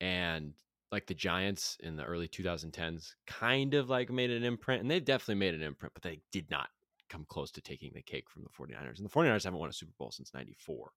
[0.00, 0.54] and
[0.92, 5.04] like the Giants in the early 2010s kind of like made an imprint, and they've
[5.04, 6.68] definitely made an imprint, but they did not
[7.08, 8.98] come close to taking the cake from the 49ers.
[8.98, 10.90] And the 49ers haven't won a Super Bowl since 94.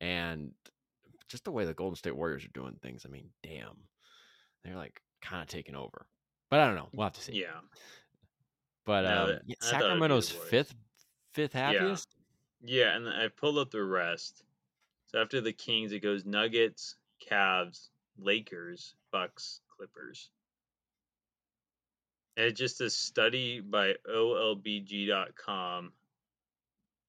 [0.00, 0.52] And
[1.28, 3.76] just the way the Golden State Warriors are doing things, I mean, damn.
[4.64, 6.06] They're like kind of taking over.
[6.50, 6.88] But I don't know.
[6.92, 7.40] We'll have to see.
[7.40, 7.60] yeah.
[8.84, 10.74] But No, um, that- yeah, I thought it'd be the Sacramento's fifth
[11.32, 11.72] fifth Yeah.
[11.72, 12.14] happiest.
[12.62, 14.42] Yeah, and I pulled up the rest.
[15.06, 20.30] So after the Kings, it goes Nuggets, Cavs, Lakers, Bucks, Clippers.
[22.36, 25.92] And it's just a study by OLBG.com.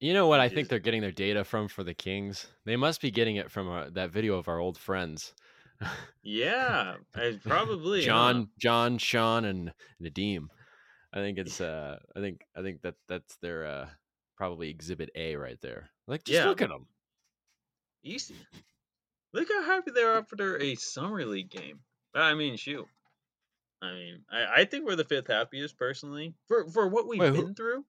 [0.00, 2.46] You know what I think they're getting their data from for the Kings?
[2.64, 5.34] They must be getting it from uh, that video of our old friends.
[6.24, 8.02] Yeah, I probably?
[8.02, 10.48] John, John, Sean, and Nadeem.
[11.12, 13.88] I think it's uh I think I think that that's their uh
[14.36, 15.88] probably exhibit A right there.
[16.06, 16.48] Like just Yeah.
[16.48, 16.86] look at them.
[18.02, 18.34] Easy.
[19.32, 21.78] Look how happy they are after a summer league game.
[22.14, 22.86] I mean, shoot.
[23.80, 27.34] I mean, I, I think we're the fifth happiest personally for for what we've Wait,
[27.34, 27.84] who- been through.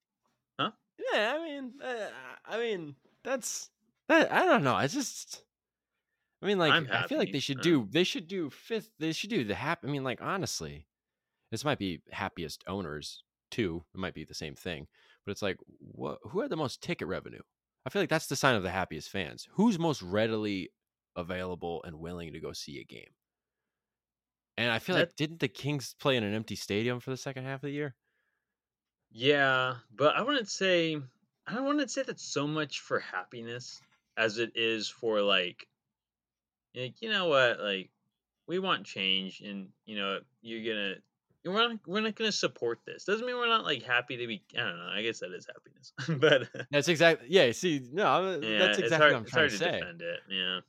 [1.12, 2.10] Yeah, I mean, uh,
[2.44, 3.70] I mean, that's
[4.08, 4.30] that.
[4.32, 4.74] I don't know.
[4.74, 5.44] I just,
[6.42, 8.92] I mean, like, I'm feel like they should do, they should do fifth.
[8.98, 9.88] They should do the happy.
[9.88, 10.86] I mean, like, honestly,
[11.50, 13.84] this might be happiest owners too.
[13.94, 14.88] It might be the same thing,
[15.24, 16.18] but it's like, what?
[16.24, 17.42] Who had the most ticket revenue?
[17.86, 19.48] I feel like that's the sign of the happiest fans.
[19.52, 20.70] Who's most readily
[21.16, 23.10] available and willing to go see a game?
[24.56, 27.44] And I feel like didn't the Kings play in an empty stadium for the second
[27.44, 27.96] half of the year?
[29.12, 30.96] Yeah, but I wouldn't say
[31.46, 33.80] I don't want to say that's so much for happiness
[34.16, 35.66] as it is for like,
[36.76, 37.90] like you know what, like
[38.46, 40.94] we want change, and you know you're gonna
[41.44, 43.04] we're not we're not gonna support this.
[43.04, 44.42] Doesn't mean we're not like happy to be.
[44.56, 44.90] I don't know.
[44.92, 47.28] I guess that is happiness, but That's exactly.
[47.30, 47.50] Yeah.
[47.52, 49.12] See, no, yeah, that's exactly hard.
[49.12, 49.72] what I'm trying to to say.
[49.72, 50.20] defend it.
[50.28, 50.60] Yeah,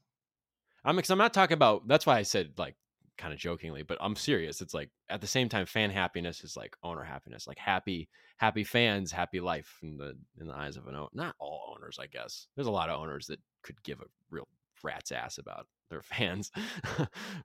[0.83, 1.87] I'm because I'm not talking about.
[1.87, 2.75] That's why I said like
[3.21, 4.61] kind of jokingly, but I'm serious.
[4.61, 7.47] It's like at the same time, fan happiness is like owner happiness.
[7.47, 11.09] Like happy, happy fans, happy life in the in the eyes of an owner.
[11.13, 12.47] Not all owners, I guess.
[12.55, 14.47] There's a lot of owners that could give a real
[14.83, 16.51] rat's ass about their fans,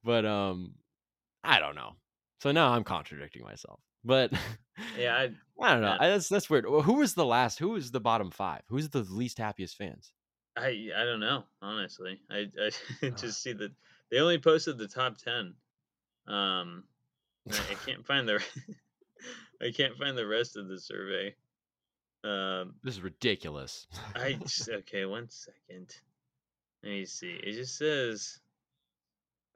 [0.03, 0.75] but um,
[1.45, 1.93] I don't know.
[2.41, 3.81] So now I'm contradicting myself.
[4.05, 4.33] But
[4.99, 5.15] yeah.
[5.19, 5.97] I, I don't know.
[5.99, 6.65] I, that's that's weird.
[6.65, 7.59] Who was the last?
[7.59, 8.63] Who was the bottom five?
[8.69, 10.13] Who's the least happiest fans?
[10.57, 11.45] I I don't know.
[11.61, 12.47] Honestly, I
[13.03, 13.73] I just see that
[14.11, 15.55] they only posted the top ten.
[16.29, 16.85] Um,
[17.51, 18.43] I, I can't find the
[19.63, 21.35] I can't find the rest of the survey.
[22.25, 23.87] Um, This is ridiculous.
[24.15, 25.05] I just, okay.
[25.07, 25.95] One second.
[26.83, 27.41] Let me see.
[27.43, 28.39] It just says,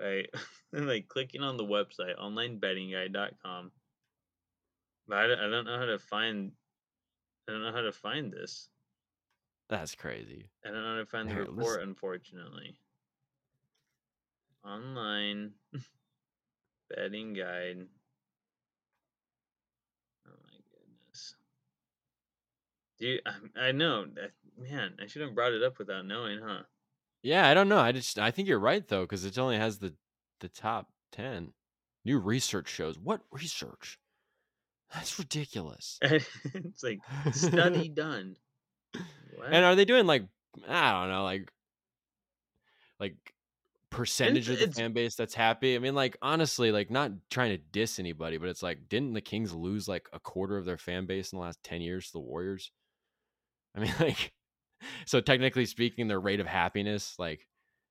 [0.01, 0.29] right,
[0.73, 3.71] like clicking on the website onlinebettingguide.com.
[5.09, 6.53] But I don't, I don't know how to find.
[7.49, 8.69] I don't know how to find this.
[9.69, 10.49] That's crazy.
[10.65, 12.77] I don't know how to find the Here, let's- report, unfortunately.
[14.65, 15.53] Online
[16.95, 17.87] betting guide.
[20.27, 21.35] Oh my goodness.
[22.99, 24.95] Dude, I, I know that man.
[25.03, 26.63] I should have brought it up without knowing, huh?
[27.23, 27.79] Yeah, I don't know.
[27.79, 29.95] I just I think you're right though, because it only has the
[30.41, 31.53] the top ten.
[32.05, 33.99] New research shows what research?
[34.95, 35.99] That's ridiculous.
[36.03, 37.01] it's like
[37.33, 38.37] study done.
[39.37, 39.53] What?
[39.53, 40.25] And are they doing like
[40.69, 41.53] I don't know, like
[42.99, 43.15] like
[43.91, 45.75] percentage of the fan base that's happy?
[45.75, 49.21] I mean, like honestly, like not trying to diss anybody, but it's like, didn't the
[49.21, 52.13] Kings lose like a quarter of their fan base in the last ten years to
[52.15, 52.73] the Warriors?
[53.77, 54.33] I mean, like,
[55.07, 57.47] so technically speaking, their rate of happiness, like,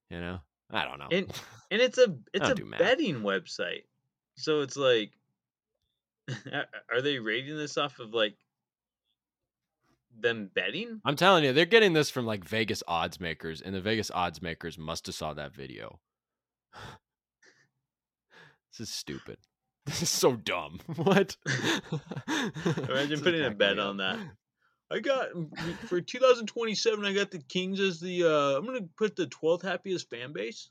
[0.10, 0.40] you know,
[0.72, 1.08] I don't know.
[1.12, 1.32] And-
[1.72, 3.84] and it's a it's a betting website,
[4.36, 5.12] so it's like,
[6.92, 8.36] are they rating this off of like
[10.18, 11.02] them betting?
[11.06, 14.42] I'm telling you, they're getting this from like Vegas odds makers, and the Vegas odds
[14.42, 16.00] makers must have saw that video.
[18.72, 19.38] this is stupid.
[19.86, 20.80] This is so dumb.
[20.98, 21.36] What?
[22.28, 24.20] Imagine putting a bet on that.
[24.92, 25.30] I got
[25.88, 27.06] for 2027.
[27.06, 28.24] I got the Kings as the.
[28.24, 30.70] uh I'm gonna put the 12th happiest fan base.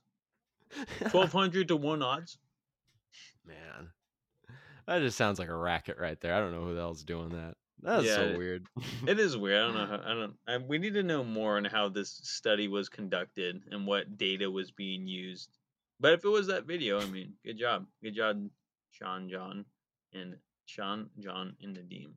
[1.01, 2.39] 1200 to one odds.
[3.45, 3.89] Man,
[4.87, 6.35] that just sounds like a racket right there.
[6.35, 7.55] I don't know who the hell's doing that.
[7.83, 8.67] That's Yeah, so weird.
[9.07, 9.59] It is weird.
[9.59, 9.87] I don't know.
[10.05, 10.35] How, I don't.
[10.47, 14.51] I, we need to know more on how this study was conducted and what data
[14.51, 15.51] was being used.
[16.01, 18.49] But if it was that video, I mean, good job, good job,
[18.91, 19.65] Sean, John,
[20.13, 20.37] and
[20.67, 22.13] Sean, John, and Nadim.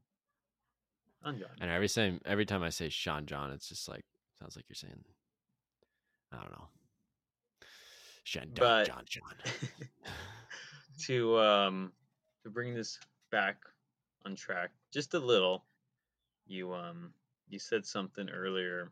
[1.23, 1.49] Sean John.
[1.59, 4.05] And every same every time I say Sean John, it's just like
[4.39, 5.03] sounds like you're saying
[6.31, 6.67] I don't know.
[8.23, 9.35] Sean John John.
[11.05, 11.91] to um
[12.43, 12.99] to bring this
[13.31, 13.57] back
[14.25, 15.65] on track just a little.
[16.47, 17.13] You um
[17.49, 18.91] you said something earlier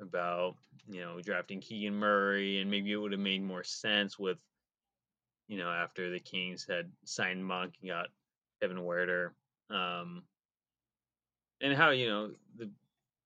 [0.00, 0.56] about
[0.88, 4.38] you know drafting Keegan Murray and maybe it would have made more sense with
[5.48, 8.08] you know after the Kings had signed Monk and got
[8.60, 9.30] Kevin Huerter.
[9.70, 10.24] Um
[11.60, 12.70] and how you know the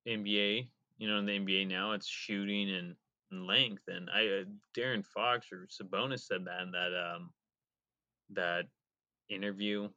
[0.06, 2.94] NBA you know in the NBA now it's shooting and,
[3.30, 4.44] and length and I uh,
[4.76, 7.30] De'Aaron Fox or Sabonis said that in that um
[8.30, 8.66] that
[9.28, 9.88] interview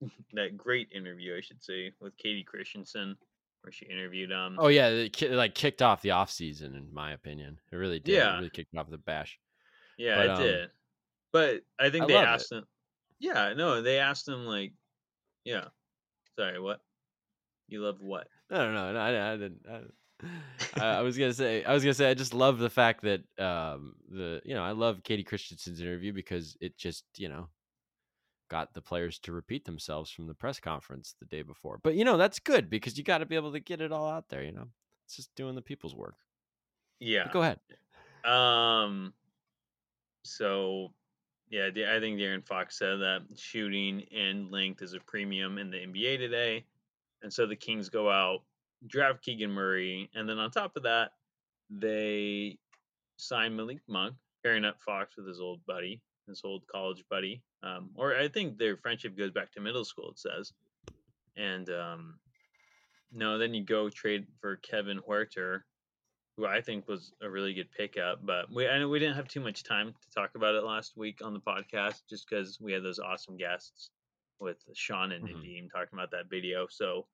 [0.34, 3.16] that great interview, I should say, with Kayte Christensen,
[3.62, 7.12] where she interviewed um oh yeah, it like kicked off the off season in my
[7.12, 7.58] opinion.
[7.72, 8.14] It really did.
[8.14, 8.34] Yeah.
[8.34, 9.38] It really kicked off the bash.
[9.98, 10.70] yeah, but, it um, did.
[11.32, 12.28] But I think I they love it.
[12.28, 12.64] asked him
[13.18, 14.72] Yeah, no, they asked him like
[15.44, 15.66] yeah.
[16.38, 16.80] Sorry, what?
[17.68, 18.28] You love what?
[18.50, 19.66] No, no, no, no I, I didn't.
[19.68, 19.80] I,
[20.80, 23.22] I, I was gonna say, I was gonna say, I just love the fact that
[23.38, 27.48] um the you know I love Kayte Christensen's interview because it just you know
[28.48, 31.78] got the players to repeat themselves from the press conference the day before.
[31.82, 34.08] But you know that's good because you got to be able to get it all
[34.08, 34.42] out there.
[34.42, 34.68] You know,
[35.04, 36.16] it's just doing the people's work.
[37.00, 37.24] Yeah.
[37.24, 37.60] But go ahead.
[38.24, 39.12] Um.
[40.24, 40.92] So,
[41.50, 45.78] yeah, I think De'Aaron Fox said that shooting and length is a premium in the
[45.78, 46.64] NBA today,
[47.22, 48.40] and so the Kings go out,
[48.88, 51.12] draft Keegan Murray, and then on top of that,
[51.70, 52.58] they
[53.18, 57.90] sign Malik Monk, pairing up Fox with his old buddy, his old college buddy, um,
[57.96, 60.10] or I think their friendship goes back to middle school.
[60.10, 60.52] It says,
[61.36, 62.20] and um,
[63.12, 65.62] no, then you go trade for Kevin Huerter,
[66.36, 68.24] who I think was a really good pickup.
[68.24, 70.96] But we I know we didn't have too much time to talk about it last
[70.96, 73.90] week on the podcast, just because we had those awesome guests
[74.40, 75.30] with Sean and Mhm.
[75.30, 76.66] Nadeem talking about that video.
[76.68, 77.06] So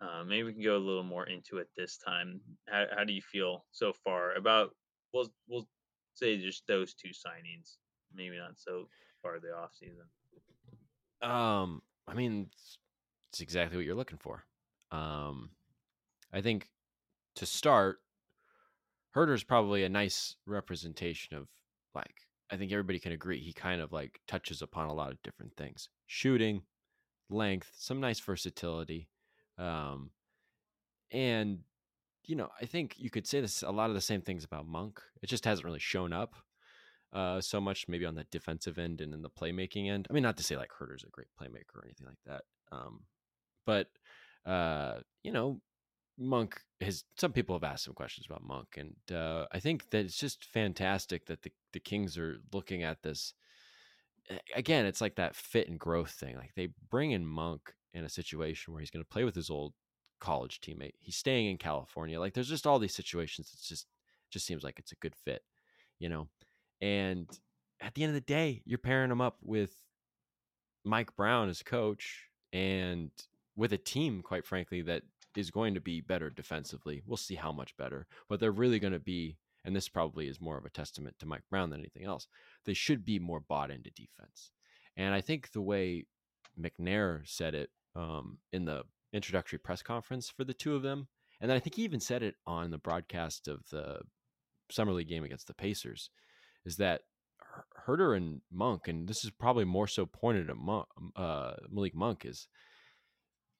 [0.00, 2.40] uh, maybe we can go a little more into it this time.
[2.68, 4.74] How, how do you feel so far about?
[5.12, 5.68] We'll we'll
[6.14, 7.76] say just those two signings.
[8.14, 8.88] Maybe not so
[9.22, 10.04] far the off season.
[11.22, 12.78] Um, I mean, it's,
[13.30, 14.44] it's exactly what you're looking for.
[14.90, 15.50] Um,
[16.32, 16.68] I think
[17.36, 17.98] to start,
[19.14, 21.48] Huerter's probably a nice representation of
[21.94, 22.14] like
[22.50, 25.56] I think everybody can agree he kind of like touches upon a lot of different
[25.56, 26.62] things: shooting,
[27.28, 29.08] length, some nice versatility,
[29.58, 30.10] um,
[31.10, 31.60] and
[32.24, 34.66] you know I think you could say this a lot of the same things about
[34.66, 35.00] Monk.
[35.22, 36.34] It just hasn't really shown up
[37.12, 40.06] uh, so much maybe on the defensive end and in the playmaking end.
[40.08, 42.42] I mean, not to say like Huerter's a great playmaker or anything like that,
[42.72, 43.00] um,
[43.66, 43.88] but
[44.46, 45.60] uh, you know,
[46.18, 47.04] Monk has.
[47.18, 50.44] Some people have asked some questions about Monk, and uh, I think that it's just
[50.44, 53.34] fantastic that the the Kings are looking at this.
[54.54, 56.36] Again, it's like that fit and growth thing.
[56.36, 59.50] Like they bring in Monk in a situation where he's going to play with his
[59.50, 59.72] old
[60.20, 60.94] college teammate.
[61.00, 62.20] He's staying in California.
[62.20, 63.50] Like there's just all these situations.
[63.52, 63.86] It's just
[64.30, 65.42] just seems like it's a good fit,
[65.98, 66.28] you know.
[66.80, 67.26] And
[67.80, 69.72] at the end of the day, you're pairing him up with
[70.84, 73.10] Mike Brown as coach and
[73.56, 75.02] with a team, quite frankly, that
[75.36, 77.02] is going to be better defensively.
[77.06, 80.40] We'll see how much better, but they're really going to be, and this probably is
[80.40, 82.26] more of a testament to Mike Brown than anything else.
[82.64, 84.50] They should be more bought into defense.
[84.96, 86.06] And I think the way
[86.60, 91.08] McNair said it um, in the introductory press conference for the two of them,
[91.40, 94.00] and then I think he even said it on the broadcast of the
[94.70, 96.10] summer league game against the Pacers,
[96.64, 97.02] is that
[97.86, 102.24] Huerter and Monk, and this is probably more so pointed at Monk, uh, Malik Monk,
[102.24, 102.48] is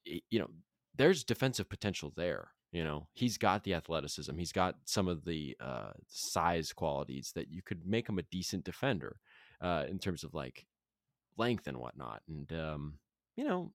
[0.05, 0.49] you know
[0.95, 2.49] there's defensive potential there.
[2.71, 7.51] You know he's got the athleticism, he's got some of the uh, size qualities that
[7.51, 9.17] you could make him a decent defender
[9.61, 10.65] uh, in terms of like
[11.37, 12.21] length and whatnot.
[12.27, 12.93] And um,
[13.35, 13.73] you know,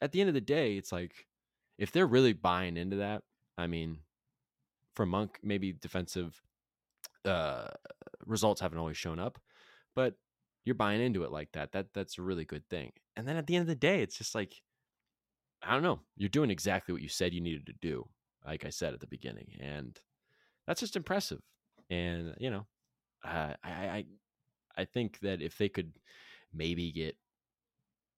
[0.00, 1.26] at the end of the day, it's like
[1.78, 3.22] if they're really buying into that,
[3.58, 3.98] I mean,
[4.94, 6.40] for Monk, maybe defensive
[7.26, 7.68] uh,
[8.26, 9.38] results haven't always shown up,
[9.94, 10.14] but
[10.64, 11.72] you're buying into it like that.
[11.72, 12.92] That that's a really good thing.
[13.16, 14.54] And then at the end of the day, it's just like
[15.62, 18.08] I don't know, you're doing exactly what you said you needed to do,
[18.44, 19.98] like I said at the beginning, and
[20.66, 21.40] that's just impressive.
[21.90, 22.66] And you know,
[23.24, 24.04] uh, I I
[24.76, 25.92] I think that if they could
[26.52, 27.16] maybe get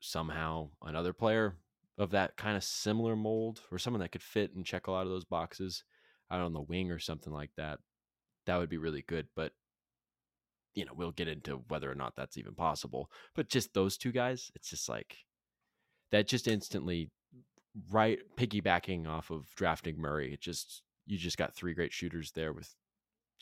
[0.00, 1.56] somehow another player
[1.98, 5.02] of that kind of similar mold or someone that could fit and check a lot
[5.02, 5.82] of those boxes
[6.30, 7.80] out on the wing or something like that,
[8.46, 9.26] that would be really good.
[9.34, 9.52] But
[10.78, 13.10] you know, we'll get into whether or not that's even possible.
[13.34, 15.16] But just those two guys, it's just like
[16.12, 17.10] that just instantly
[17.90, 22.52] right piggybacking off of drafting Murray, it just you just got three great shooters there
[22.52, 22.72] with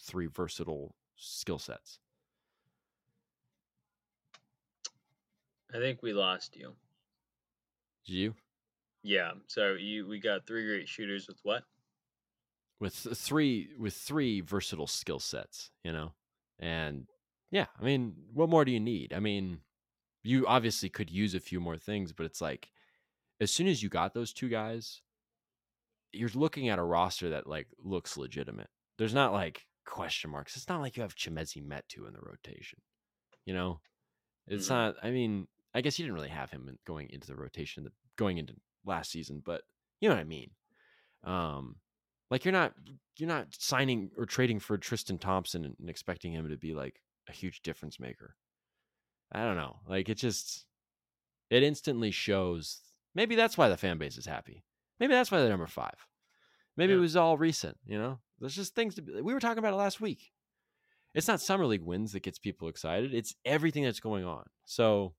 [0.01, 1.99] three versatile skill sets.
[5.74, 6.72] I think we lost you.
[8.07, 8.34] Did you?
[9.03, 9.32] Yeah.
[9.47, 11.64] So you we got three great shooters with what?
[12.80, 16.12] With three with three versatile skill sets, you know,
[16.59, 17.07] and
[17.51, 19.12] yeah, I mean, what more do you need?
[19.12, 19.61] I mean,
[20.22, 22.70] you obviously could use a few more things, but it's like
[23.40, 25.03] as soon as you got those two guys,
[26.12, 28.68] you're looking at a roster that like looks legitimate.
[28.99, 30.57] There's not like question marks.
[30.57, 32.80] It's not like you have Chimezie Metu in the rotation.
[33.44, 33.80] You know,
[34.47, 34.70] it's Mhm.
[34.70, 34.97] not.
[35.03, 38.38] I mean, I guess you didn't really have him going into the rotation the, going
[38.38, 39.62] into last season, but
[40.01, 40.51] you know what I mean.
[41.22, 41.80] Um,
[42.30, 42.74] like you're not
[43.18, 47.33] you're not signing or trading for Tristan Thompson and expecting him to be like a
[47.33, 48.37] huge difference maker.
[49.33, 49.77] I don't know.
[49.89, 50.66] Like it just
[51.51, 52.81] it instantly shows.
[53.14, 54.64] Maybe that's why the fan base is happy.
[55.01, 56.07] Maybe that's why they're number five.
[56.77, 56.99] Maybe Yeah.
[56.99, 57.77] it was all recent.
[57.87, 59.03] You know, there's just things to.
[59.03, 60.31] Be, we were talking about it last week.
[61.14, 63.14] It's not summer league wins that gets people excited.
[63.14, 64.45] It's everything that's going on.
[64.66, 65.14] So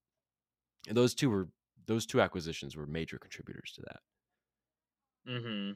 [0.90, 1.50] those two were
[1.88, 4.00] those two acquisitions were major contributors to that.
[5.28, 5.72] Mm-hmm.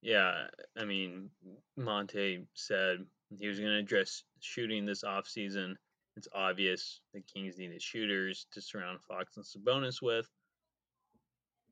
[0.00, 0.46] Yeah,
[0.76, 1.30] I mean,
[1.76, 3.04] Monte said
[3.38, 5.74] he was going to address shooting this offseason.
[6.16, 10.28] It's obvious the Kings needed shooters to surround Fox and Sabonis with.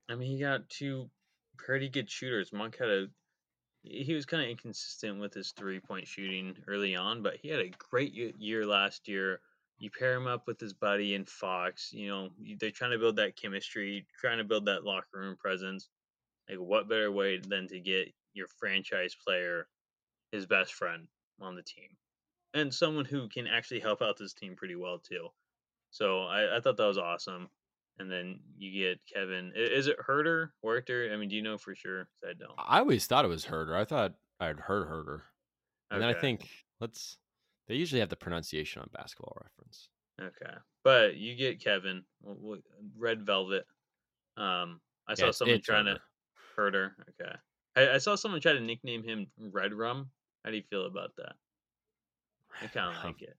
[0.09, 1.11] I mean, he got two
[1.57, 2.53] pretty good shooters.
[2.53, 3.07] Monk had a
[3.83, 7.61] he was kind of inconsistent with his three point shooting early on, but he had
[7.61, 9.41] a great year last year.
[9.79, 13.17] You pair him up with his buddy and Fox, you know, they're trying to build
[13.17, 15.89] that chemistry, trying to build that locker room presence.
[16.49, 19.67] Like, what better way than to get your franchise player,
[20.33, 21.07] his best friend,
[21.41, 21.89] on the team,
[22.55, 25.29] and someone who can actually help out this team pretty well too.
[25.91, 27.49] So I, I thought that was awesome.
[27.99, 29.53] And then you get Kevin.
[29.55, 30.55] Is it Herder?
[30.63, 31.11] Werther?
[31.13, 32.09] I mean, do you know for sure?
[32.25, 32.53] I don't.
[32.57, 33.77] I always thought it was Herder.
[33.77, 35.25] I thought I'd heard Herder,
[35.91, 36.49] and then I think
[36.81, 37.19] let's.
[37.69, 39.91] They usually have the pronunciation on Basketball Reference.
[40.21, 42.05] Okay, but you get Kevin,
[42.97, 43.67] Red Velvet.
[44.37, 45.99] Um, I Yeah, saw someone trying Herder.
[45.99, 46.03] to
[46.57, 46.97] Herder.
[47.21, 47.33] Okay,
[47.77, 50.11] I, I saw someone try to nickname him Red Rum.
[50.45, 51.33] How do you feel about that?
[52.63, 53.37] I kind of Um, like it.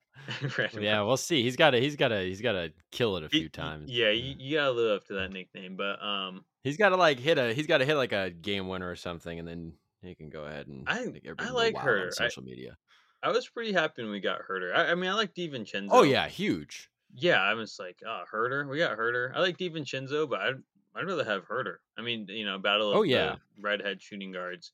[0.82, 1.41] Yeah, we'll see.
[1.43, 1.80] He's got to.
[1.80, 2.20] He's got to.
[2.22, 3.89] He's got to kill it a few times.
[3.89, 5.76] Yeah, you, you gotta live up to that nickname.
[5.78, 7.54] But um, He's got to like hit a.
[7.54, 10.43] He's got to hit like a game winner or something, and then he can go
[10.45, 11.06] ahead and I-
[11.39, 12.78] I like her on I- social media.
[13.24, 14.74] I was pretty happy when we got Huerter.
[14.76, 15.89] I, I mean, I like DiVincenzo.
[15.91, 16.89] Oh yeah, huge.
[17.14, 17.39] yeah.
[17.41, 18.68] I was like, oh, Huerter.
[18.68, 19.32] We got Huerter.
[19.36, 20.56] I like DiVincenzo, but I'd
[20.95, 21.76] I'd rather have Huerter.
[21.97, 23.36] I mean, you know, battle of Oh, yeah.
[23.56, 24.72] the redhead shooting guards.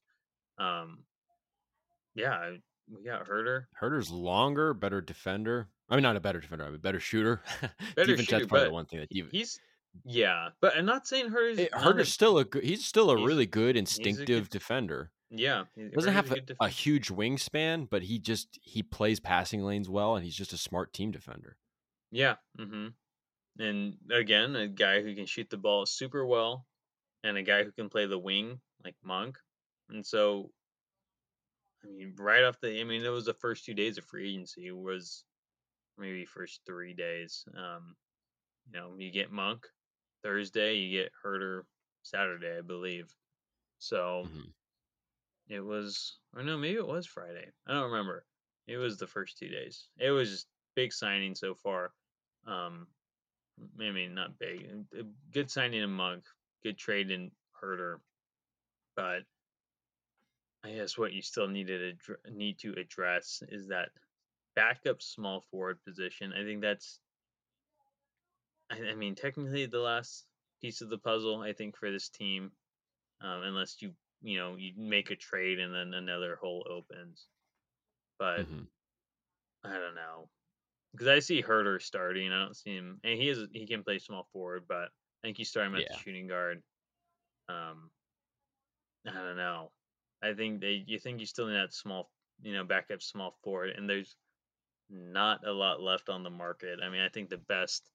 [0.57, 0.99] Um,
[2.17, 2.51] yeah,
[2.89, 3.65] we got Huerter.
[3.81, 5.69] Huerter's longer, better defender.
[5.89, 6.65] I mean, not a better defender.
[6.65, 7.41] I mean, better shooter.
[7.95, 9.59] Better shooter, probably but the one thing that He's
[10.03, 12.63] yeah, but I'm not saying Huerter's It- Huerter's a- still a good.
[12.63, 15.11] He's still a he's- really good good- instinctive defender.
[15.31, 15.63] yeah.
[15.75, 19.89] he- Doesn't have a, good a huge wingspan, but he just he plays passing lanes
[19.89, 21.55] well, and he's just a smart team defender.
[22.11, 22.35] Yeah.
[22.59, 22.87] Mm-hmm.
[23.59, 26.65] And again, a guy who can shoot the ball super well,
[27.23, 29.37] and a guy who can play the wing like Monk.
[29.89, 30.51] And so,
[31.87, 34.29] I mean, right off the, I mean, it was the first two days of free
[34.29, 35.23] agency was
[35.97, 37.45] maybe first three days.
[37.55, 37.95] Um,
[38.71, 39.65] you know, you get Monk
[40.23, 41.63] Thursday, you get Huerter
[42.03, 43.15] Saturday, I believe.
[43.79, 44.53] So Mhm.
[45.47, 47.51] it was, or no, maybe it was Friday.
[47.65, 48.25] I don't remember.
[48.67, 49.89] It was the first two days.
[49.97, 51.93] It was just big signing so far.
[52.45, 52.87] Um,
[53.79, 54.85] I mean, not big.
[55.31, 56.25] Good signing in Monk.
[56.63, 57.31] Good trade in
[57.61, 58.01] Huerter.
[58.95, 59.23] But
[60.67, 63.89] I guess what you still needed to need to address is that
[64.55, 66.33] backup small forward position.
[66.33, 66.99] I think that's.
[68.69, 70.27] I, I mean, technically the last
[70.61, 71.41] piece of the puzzle.
[71.41, 72.51] I think for this team,
[73.21, 77.27] um, unless you you know you make a trade and then another hole opens.
[78.19, 78.67] But Mhm.
[79.63, 80.29] I don't know.
[80.91, 82.31] Because I see Huerter starting.
[82.31, 84.89] I don't see him, and he is he can play small forward, but
[85.23, 85.95] I think you start him at Yeah.
[85.95, 86.63] the shooting guard.
[87.49, 87.91] Um,
[89.07, 89.71] I don't know.
[90.21, 92.09] I think they you think you still need that small,
[92.41, 94.15] you know, backup small forward, and there's
[94.89, 96.79] not a lot left on the market.
[96.83, 97.89] I mean, I think the best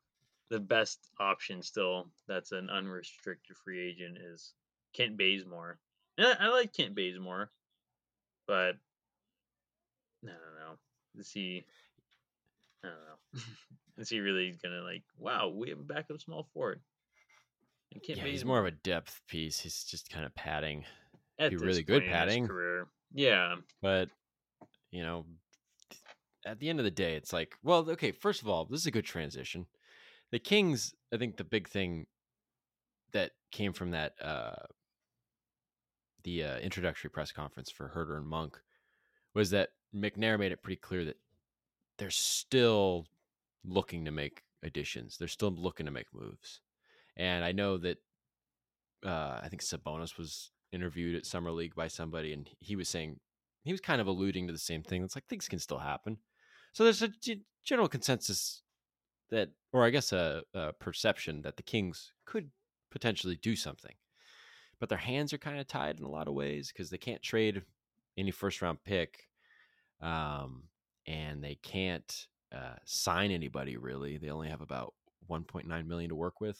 [0.50, 4.52] the best option still that's an unrestricted free agent is
[4.92, 5.78] Kent Bazemore.
[6.18, 7.50] And I, I like Kent Bazemore,
[8.46, 8.76] but
[10.24, 10.78] I don't know.
[11.18, 11.64] Is he?
[12.84, 13.40] I don't know.
[13.98, 15.02] Is he really gonna like?
[15.18, 16.80] Wow, we have a backup small forward.
[18.04, 19.60] Yeah, he's more of a depth piece.
[19.60, 20.84] He's just kind of padding,
[21.39, 22.47] at be really good padding.
[22.47, 22.89] career.
[23.14, 24.09] Yeah, but
[24.91, 25.24] you know,
[26.47, 28.12] at the end of the day, it's like, well, okay.
[28.12, 29.66] First of all, this is a good transition.
[30.30, 32.07] The Kings, I think, the big thing
[33.12, 34.55] that came from that uh
[36.24, 38.61] the uh, introductory press conference for Huerter and Monk
[39.35, 41.16] was that McNair made it pretty clear that
[41.99, 43.07] they're still
[43.64, 45.16] looking to make additions.
[45.16, 46.61] They're still looking to make moves.
[47.16, 47.99] And I know that
[49.05, 53.18] uh, I think Sabonis was interviewed at summer league by somebody, and he was saying
[53.64, 55.04] he was kind of alluding to the same thing.
[55.04, 56.18] It's like things can still happen.
[56.72, 58.62] So there's a g- general consensus
[59.30, 62.50] that, or I guess a, a perception that the Kings could
[62.90, 63.94] potentially do something,
[64.80, 67.22] but their hands are kind of tied in a lot of ways because they can't
[67.22, 67.62] trade
[68.16, 69.28] any first round pick,
[70.00, 70.64] um,
[71.06, 74.18] and they can't uh, sign anybody really.
[74.18, 74.94] They only have about
[75.30, 76.58] 1.9 million to work with.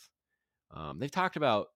[0.75, 1.69] Um, they've talked about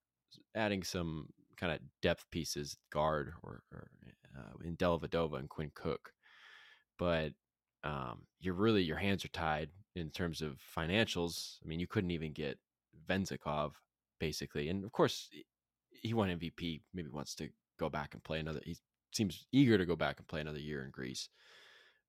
[0.54, 1.28] adding some
[1.58, 3.88] kind of depth pieces, guard or, or
[4.36, 6.12] uh, in Dellavedova and Quinn Cook,
[6.98, 7.32] but
[7.84, 11.56] um, you're really your hands are tied in terms of financials.
[11.64, 12.58] I mean, you couldn't even get
[13.08, 13.72] Vezenkov
[14.18, 15.28] basically, and of course
[15.90, 16.80] he won MVP.
[16.94, 17.48] Maybe wants to
[17.78, 18.60] go back and play another.
[18.64, 18.76] He
[19.12, 21.28] seems eager to go back and play another year in Greece.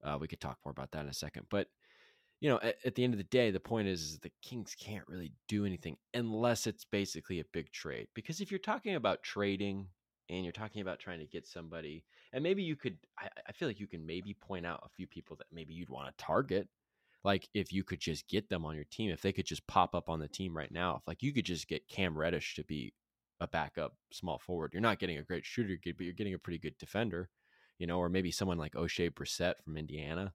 [0.03, 1.67] Uh, we could talk more about that in a second, but
[2.39, 4.75] you know, at, at, the end of the day, the point is, is the Kings
[4.79, 8.07] can't really do anything unless it's basically a big trade.
[8.13, 9.87] Because if you're talking about trading
[10.29, 13.67] and you're talking about trying to get somebody, and maybe you could, I, I feel
[13.67, 16.67] like you can maybe point out a few people that maybe you'd want to target.
[17.23, 19.95] Like if you could just get them on your team, if they could just pop
[19.95, 22.63] up on the team right now, if like you could just get Cam Reddish to
[22.63, 22.93] be
[23.39, 26.59] a backup small forward, you're not getting a great shooter, but you're getting a pretty
[26.59, 27.29] good defender,
[27.79, 30.33] you know, or maybe someone like Oshae Brissett from Indiana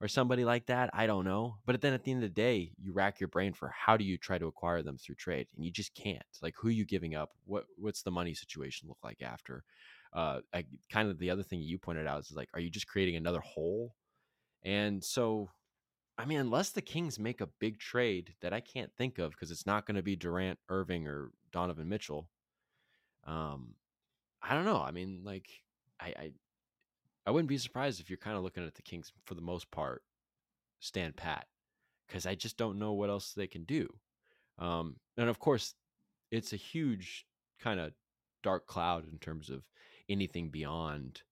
[0.00, 0.90] or somebody like that.
[0.92, 1.56] I don't know.
[1.64, 4.04] But then at the end of the day, you rack your brain for how do
[4.04, 6.22] you try to acquire them through trade, and you just can't.
[6.42, 7.30] Like, who are you giving up?
[7.44, 9.64] What what's the money situation look like after?
[10.12, 12.86] Uh, I, kind of the other thing you pointed out is like, are you just
[12.86, 13.94] creating another hole?
[14.64, 15.50] And so,
[16.16, 19.50] I mean, unless the Kings make a big trade that I can't think of because
[19.50, 22.28] it's not going to be Durant, Irving, or Donovan Mitchell.
[23.26, 23.74] Um,
[24.42, 24.80] I don't know.
[24.80, 25.48] I mean, like,
[26.00, 26.30] I, I
[27.26, 29.70] I wouldn't be surprised if you're kind of looking at the Kings for the most
[29.70, 30.02] part
[30.80, 31.46] stand pat
[32.06, 33.88] because I just don't know what else they can do.
[34.58, 35.74] Um, and of course,
[36.30, 37.26] it's a huge
[37.60, 37.92] kind of
[38.42, 39.64] dark cloud in terms of
[40.08, 41.22] anything beyond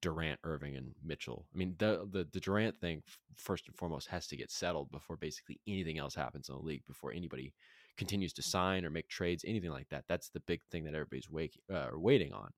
[0.00, 1.46] Durant, Irving, and Mitchell.
[1.54, 3.02] I mean, the, the the Durant thing
[3.36, 6.84] first and foremost has to get settled before basically anything else happens in the league.
[6.86, 7.54] Before anybody
[7.96, 10.04] continues to sign or make trades, anything like that.
[10.08, 12.50] That's the big thing that everybody's wake, uh, waiting on.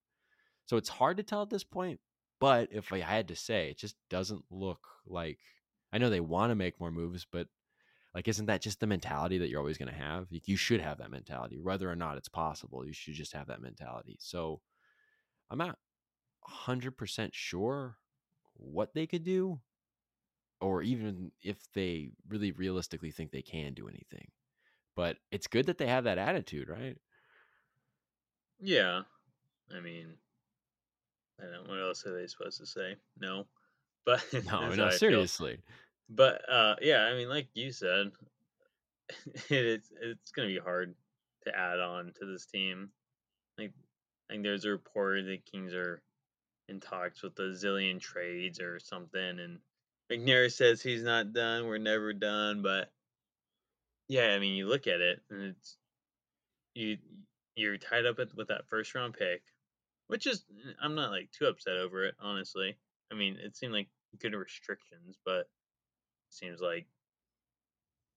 [0.64, 2.00] So it's hard to tell at this point.
[2.40, 5.38] But if I had to say, it just doesn't look like.
[5.92, 7.46] I know they want to make more moves, but
[8.14, 10.26] like, isn't that just the mentality that you're always going to have?
[10.30, 12.84] You should have that mentality, whether or not it's possible.
[12.86, 14.16] You should just have that mentality.
[14.20, 14.60] So
[15.50, 15.78] I'm not
[16.66, 17.98] 100% sure
[18.54, 19.60] what they could do,
[20.60, 24.30] or even if they really realistically think they can do anything.
[24.94, 26.96] But it's good that they have that attitude, right?
[28.60, 29.02] Yeah.
[29.74, 30.14] I mean,
[31.40, 32.96] I don't know what else are they supposed to say.
[33.20, 33.46] No,
[34.06, 35.58] but no, no, seriously.
[36.08, 38.12] But uh, yeah, I mean, like you said,
[39.48, 40.94] it's it's gonna be hard
[41.44, 42.90] to add on to this team.
[43.58, 43.72] Like,
[44.28, 46.02] I think there's a report that Kings are
[46.68, 49.58] in talks with a zillion trades or something, and
[50.10, 51.66] McNair says he's not done.
[51.66, 52.90] We're never done, but
[54.08, 55.76] yeah, I mean, you look at it, and it's
[56.74, 56.98] you
[57.56, 59.42] you're tied up with that first round pick
[60.08, 62.76] which is eh, I'm not like too upset over it, honestly.
[63.12, 63.88] I mean, it seemed like
[64.20, 65.46] good restrictions, but it
[66.30, 66.86] seems like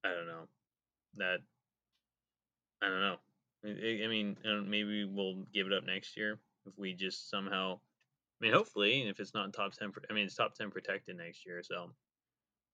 [0.03, 0.47] I don't know
[1.17, 1.39] that
[2.81, 3.17] I don't know.
[3.65, 4.37] I, I mean,
[4.67, 7.79] maybe we'll give it up next year if we just somehow.
[8.41, 11.45] I mean, hopefully, if it's not top ten, I mean, it's top ten protected next
[11.45, 11.61] year.
[11.63, 11.91] So,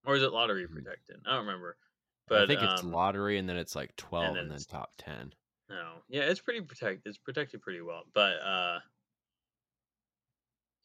[0.06, 0.74] or is it lottery hmm.
[0.74, 1.18] protected?
[1.26, 1.78] I don't remember.
[2.28, 4.60] But I think it's um, lottery, and then it's like twelve, and then, and then
[4.70, 5.34] top ten.
[5.70, 7.02] No, yeah, it's pretty protected.
[7.06, 8.80] It's protected pretty well, but uh,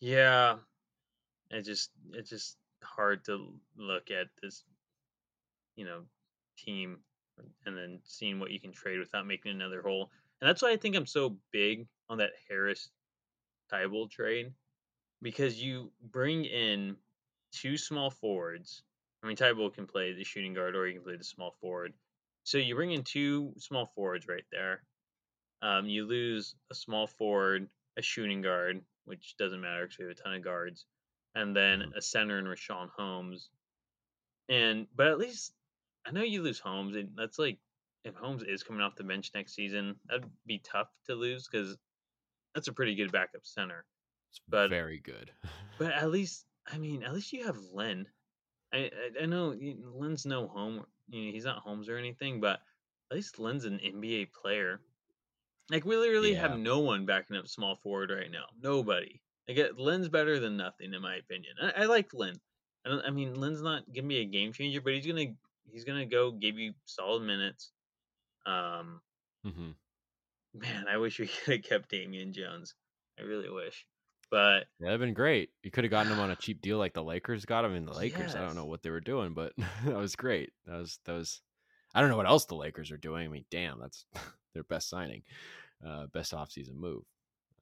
[0.00, 0.56] yeah,
[1.50, 4.64] it just it's just hard to look at this,
[5.76, 6.02] you know,
[6.58, 6.98] team
[7.66, 10.10] and then seeing what you can trade without making another hole.
[10.40, 12.90] And that's why I think I'm so big on that Harris
[13.72, 14.52] Thybulle trade
[15.22, 16.96] because you bring in
[17.52, 18.82] two small forwards.
[19.22, 21.92] I mean, Thybulle can play the shooting guard or he can play the small forward.
[22.44, 24.82] So you bring in two small forwards right there.
[25.62, 28.80] Um, you lose a small forward, a shooting guard,
[29.10, 30.86] which doesn't matter because we have a ton of guards,
[31.34, 31.98] and then mm-hmm.
[31.98, 33.50] a center in Richaun Holmes.
[34.48, 35.52] And but at least
[36.06, 37.58] I know you lose Holmes, and that's like
[38.04, 41.76] if Holmes is coming off the bench next season, that'd be tough to lose because
[42.54, 43.84] that's a pretty good backup center.
[44.30, 45.32] It's but very good.
[45.78, 48.06] but at least I mean, at least you have Len.
[48.72, 49.54] I I, I know
[49.92, 50.86] Len's no home.
[51.08, 52.60] You know, he's not Holmes or anything, but
[53.10, 54.80] at least Len's an NBA player.
[55.70, 56.40] Like we literally yeah.
[56.40, 58.44] have no one backing up small forward right now.
[58.60, 59.20] Nobody.
[59.48, 61.54] Like Len's better than nothing in my opinion.
[61.62, 62.34] I, I like Len.
[62.86, 65.26] I, I, mean, Len's not gonna be a game changer, but he's gonna
[65.70, 67.70] he's gonna go give you solid minutes.
[68.46, 69.00] Um,
[69.46, 69.70] mm-hmm.
[70.54, 72.74] man, I wish we could have kept Damian Jones.
[73.18, 73.86] I really wish.
[74.30, 75.50] But that'd have been great.
[75.62, 77.74] You could have gotten him on a cheap deal like the Lakers got him.
[77.74, 78.36] In the Lakers, yes.
[78.36, 79.52] I don't know what they were doing, but
[79.84, 80.50] that was great.
[80.66, 81.42] That was that was.
[81.94, 83.24] I don't know what else the Lakers are doing.
[83.24, 84.04] I mean, damn, that's
[84.54, 85.22] their best signing,
[85.86, 87.02] uh, best offseason move.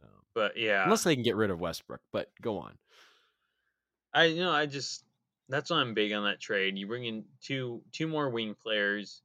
[0.03, 2.01] Um, but yeah, unless they can get rid of Westbrook.
[2.12, 2.76] But go on.
[4.14, 5.05] I you know I just
[5.49, 6.79] that's why I'm big on that trade.
[6.79, 9.22] You bring in two two more wing players,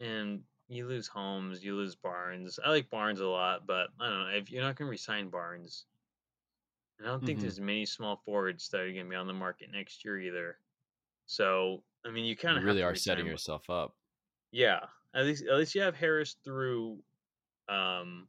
[0.00, 2.58] and you lose Holmes, you lose Barnes.
[2.64, 5.28] I like Barnes a lot, but I don't know if you're not going to resign
[5.28, 5.84] Barnes.
[7.02, 7.42] I don't think mm-hmm.
[7.42, 10.56] there's many small forwards that are going to be on the market next year either.
[11.26, 13.94] So I mean, you kind of really are setting yourself up.
[14.50, 14.80] Yeah,
[15.14, 16.98] at least at least you have Harris through
[17.68, 18.28] um,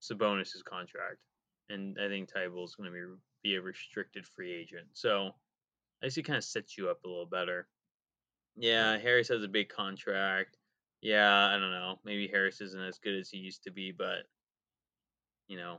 [0.00, 1.18] Sabonis's contract,
[1.68, 4.86] and I think Thybulle is going to be be a restricted free agent.
[4.92, 5.30] So
[6.02, 7.68] I guess it kind of sets you up a little better.
[8.56, 10.58] Yeah, Harris has a big contract.
[11.00, 11.98] Yeah, I don't know.
[12.04, 14.24] Maybe Harris isn't as good as he used to be, but
[15.48, 15.78] you know,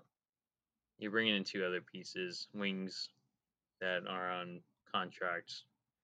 [0.98, 3.10] you're bringing in two other pieces, wings
[3.80, 4.62] that are on
[4.92, 5.64] contracts,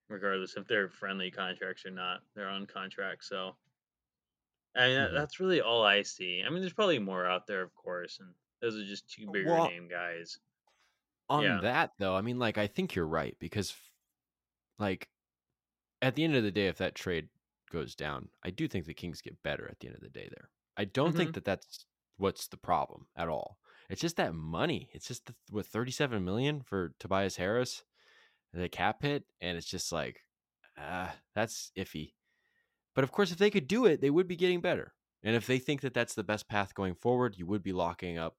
[0.09, 2.21] regardless if they're friendly contracts or not.
[2.35, 3.55] They're on contract, so
[4.77, 5.15] I mean, mm-hmm.
[5.15, 6.43] that's really all I see.
[6.45, 8.29] I mean, there's probably more out there, of course, and
[8.61, 10.39] those are just two bigger well, name guys.
[11.29, 11.59] On yeah.
[11.61, 13.73] that though, I mean, like I think you're right because,
[14.77, 15.09] like,
[16.01, 17.27] at the end of the day, if that trade
[17.71, 20.29] goes down, I do think the Kings get better at the end of the day.
[20.29, 21.17] There, I don't mm-hmm.
[21.17, 21.85] think that that's
[22.17, 23.57] what's the problem at all.
[23.89, 24.89] It's just that money.
[24.93, 27.83] It's just the, what 37 million for Tobias Harris,
[28.53, 30.21] the cap hit, and it's just like,
[30.77, 32.13] ah, uh, that's iffy.
[32.95, 34.93] But of course, if they could do it, they would be getting better.
[35.23, 38.17] And if they think that that's the best path going forward, you would be locking
[38.17, 38.35] up,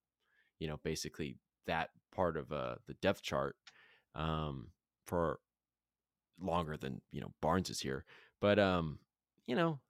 [0.59, 1.37] you know, basically
[1.67, 3.57] that part of uh, the depth chart
[4.15, 4.69] um,
[5.07, 5.39] for
[6.41, 8.05] longer than you know Barnes is here.
[8.41, 8.99] But um,
[9.47, 9.81] you know,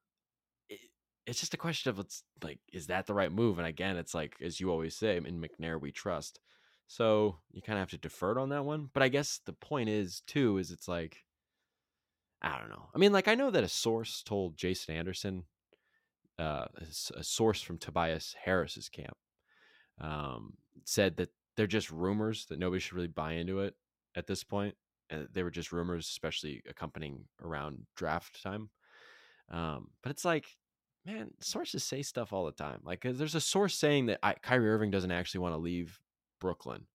[0.68, 0.80] it,
[1.26, 3.58] it's just a question of it's like, is that the right move?
[3.58, 6.40] And again, it's like as you always say, in McNair we trust.
[6.88, 8.88] So you kind of have to defer it on that one.
[8.92, 11.18] But I guess the point is too is it's like
[12.40, 12.88] I don't know.
[12.94, 15.44] I mean, like I know that a source told Jason Anderson,
[16.38, 16.66] uh,
[17.14, 19.16] a source from Tobias Harris's camp,
[20.00, 23.74] um, said that they're just rumors that nobody should really buy into it
[24.16, 24.74] at this point.
[25.10, 28.70] And they were just rumors, especially accompanying around draft time.
[29.50, 30.46] Um, but it's like,
[31.04, 32.80] man, sources say stuff all the time.
[32.84, 35.98] Like, there's a source saying that I, Kyrie Irving doesn't actually want to leave
[36.40, 36.86] Brooklyn.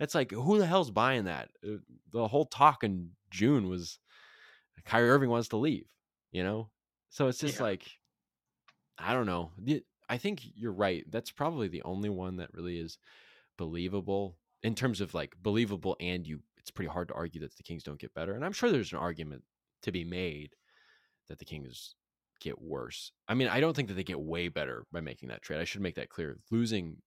[0.00, 1.50] It's like, who the hell's buying that?
[1.64, 1.76] Uh,
[2.10, 3.98] the whole talk in June was
[4.84, 5.86] Kyrie Irving wants to leave,
[6.32, 6.70] you know?
[7.10, 7.64] So it's just yeah.
[7.64, 7.84] like,
[8.98, 9.52] I don't know.
[10.08, 11.04] I think you're right.
[11.10, 12.98] That's probably the only one that really is
[13.56, 17.62] believable in terms of like believable and you it's pretty hard to argue that the
[17.62, 18.34] Kings don't get better.
[18.34, 19.42] And I'm sure there's an argument
[19.82, 20.54] to be made
[21.28, 21.96] that the Kings
[22.40, 23.10] get worse.
[23.28, 25.60] I mean, I don't think that they get way better by making that trade.
[25.60, 26.38] I should make that clear.
[26.50, 26.98] Losing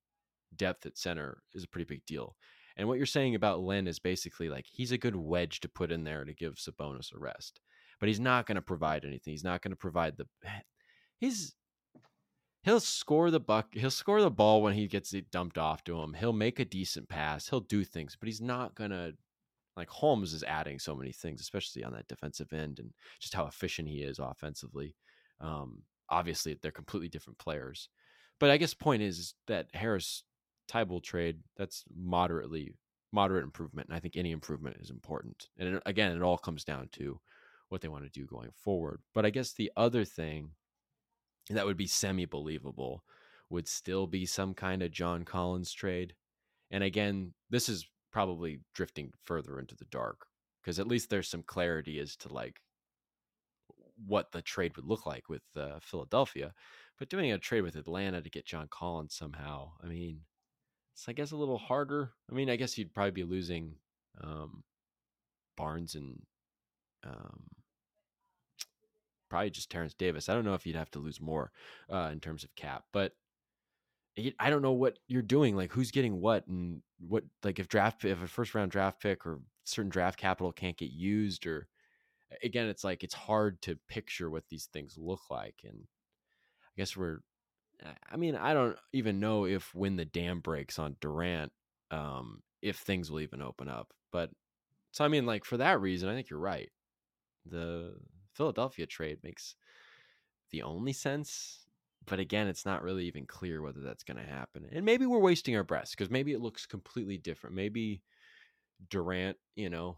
[0.56, 2.36] depth at center is a pretty big deal.
[2.78, 5.92] And what you're saying about Len is basically like he's a good wedge to put
[5.92, 7.62] in there to give Sabonis a rest,
[8.00, 9.32] but he's not going to provide anything.
[9.32, 10.28] He's not going to provide the.
[11.18, 11.56] He's
[12.64, 13.68] he'll score the buck.
[13.72, 16.14] He'll score the ball when he gets it dumped off to him.
[16.14, 17.48] He'll make a decent pass.
[17.48, 19.12] He'll do things, but he's not gonna.
[19.78, 23.46] Like Holmes is adding so many things, especially on that defensive end, and just how
[23.46, 24.96] efficient he is offensively.
[25.42, 27.90] Um, obviously, they're completely different players,
[28.40, 30.24] but I guess point is that Harris
[30.70, 32.74] Thybulle trade that's moderately
[33.12, 35.48] moderate improvement, and I think any improvement is important.
[35.58, 37.20] And again, it all comes down to
[37.70, 39.00] what they want to do going forward.
[39.14, 40.52] But I guess the other thing
[41.50, 43.04] that would be semi believable
[43.50, 46.14] would still be some kind of John Collins trade.
[46.72, 50.26] And again, this is probably drifting further into the dark
[50.62, 52.60] because at least there's some clarity as to like
[54.08, 56.54] what the trade would look like with uh, Philadelphia.
[56.98, 60.22] But doing a trade with Atlanta to get John Collins somehow, I mean,
[60.96, 62.12] it's I guess a little harder.
[62.32, 63.76] I mean, I guess you'd probably be losing
[64.24, 64.64] um,
[65.58, 66.22] Barnes and
[67.06, 67.48] um,
[69.30, 70.30] probably just Terence Davis.
[70.30, 71.52] I don't know if you'd have to lose more
[71.92, 73.12] uh, in terms of cap, but
[74.40, 75.58] I don't know what you're doing.
[75.58, 79.26] Like who's getting what and what like if draft if a first round draft pick
[79.26, 81.68] or certain draft capital can't get used or
[82.44, 85.80] again it's like it's hard to picture what these things look like and
[86.64, 87.20] I guess we're
[88.10, 91.52] I mean I don't even know if when the dam breaks on Durant
[91.92, 94.32] um if things will even open up but
[94.92, 96.70] so I mean like for that reason I think you're right
[97.46, 97.96] the
[98.34, 99.56] Philadelphia trade makes
[100.52, 101.66] the only sense.
[102.06, 104.68] But again, it's not really even clear whether that's going to happen.
[104.72, 107.56] And maybe we're wasting our breaths because maybe it looks completely different.
[107.56, 108.04] Maybe
[108.90, 109.98] Durant, you know,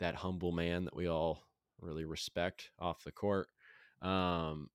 [0.00, 1.44] that humble man that we all
[1.80, 3.48] really respect off the court,
[4.02, 4.68] um,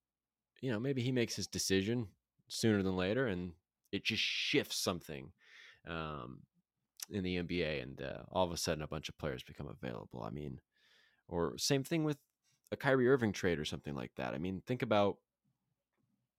[0.62, 2.08] you know, maybe he makes his decision
[2.50, 3.54] sooner than later, and
[3.91, 5.32] it just shifts something
[5.88, 6.39] um,
[7.10, 10.24] in the NBA, and uh, all of a sudden, a bunch of players become available.
[10.24, 10.60] I mean,
[11.28, 12.18] or same thing with
[12.72, 14.34] a Kyrie Irving trade or something like that.
[14.34, 15.18] I mean, think about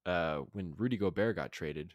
[0.07, 1.95] uh, when Rudy Gobert got traded.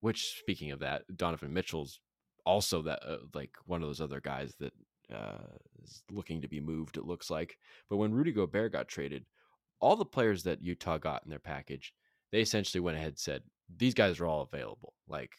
[0.00, 1.98] Which, speaking of that, Donovan Mitchell's
[2.44, 4.72] also that uh, like one of those other guys that
[5.12, 6.96] uh, is looking to be moved.
[6.96, 7.56] It looks like,
[7.88, 9.24] but when Rudy Gobert got traded,
[9.80, 11.94] all the players that Utah got in their package,
[12.34, 13.42] they essentially went ahead and said
[13.76, 14.92] these guys are all available.
[15.06, 15.30] Like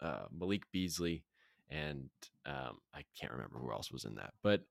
[0.00, 1.24] uh, Malik Beasley
[1.70, 2.08] and
[2.46, 4.62] um, I can't remember who else was in that, but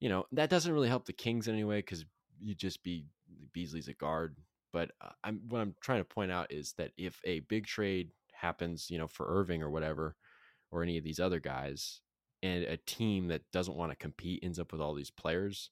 [0.00, 2.06] you know that doesn't really help the Kings anyway because
[2.40, 3.04] you just be
[3.52, 4.36] Beasley's a guard.
[4.72, 8.10] But uh, I'm what I'm trying to point out is that if a big trade
[8.32, 10.16] happens, you know, for Irving or whatever,
[10.70, 12.00] or any of these other guys,
[12.42, 15.68] and a team that doesn't want to compete ends up with all these players,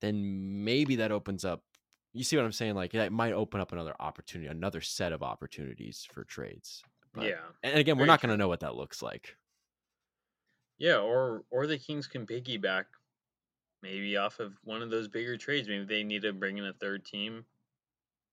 [0.00, 1.62] then maybe that opens up.
[2.12, 2.74] You see what I'm saying?
[2.74, 6.82] Like that might open up another opportunity, another set of opportunities for trades.
[7.14, 7.40] But, yeah.
[7.62, 9.36] And again, we're not going to know what that looks like.
[10.78, 12.84] Yeah, or or the Kings can piggyback
[13.82, 15.68] maybe off of one of those bigger trades.
[15.68, 17.44] Maybe they need to bring in a third team.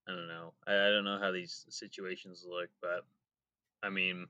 [0.08, 0.54] I don't know.
[0.66, 3.06] I, I don't know how these situations look, but
[3.84, 4.28] I mean,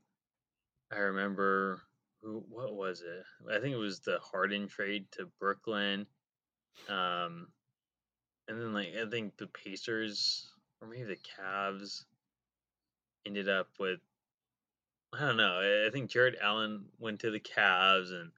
[0.91, 1.81] I remember
[2.21, 3.23] who what was it?
[3.49, 6.05] I think it was the Harden trade to Brooklyn.
[6.89, 7.47] Um
[8.49, 12.03] and then like I think the Pacers or maybe the Cavs
[13.25, 13.99] ended up with
[15.13, 15.85] I don't know.
[15.87, 18.31] I think Jarrett Allen went to the Cavs and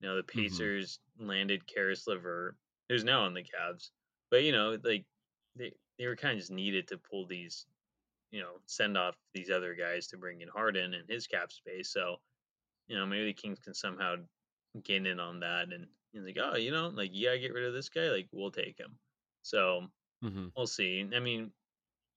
[0.00, 0.40] you know the Mm-hmm.
[0.40, 2.56] Pacers landed Caris LeVert,
[2.88, 3.90] who's now on the Cavs.
[4.30, 5.04] But you know, like
[5.56, 7.66] they they were kind of just needed to pull these,
[8.30, 11.90] you know, send off these other guys to bring in Harden and his cap space.
[11.90, 12.16] So,
[12.88, 14.16] you know, maybe the Kings can somehow
[14.82, 17.64] get in on that and he's like, oh, you know, like you gotta get rid
[17.64, 18.98] of this guy, like we'll take him.
[19.42, 19.88] So
[20.22, 21.08] hmm we'll see.
[21.14, 21.52] I mean,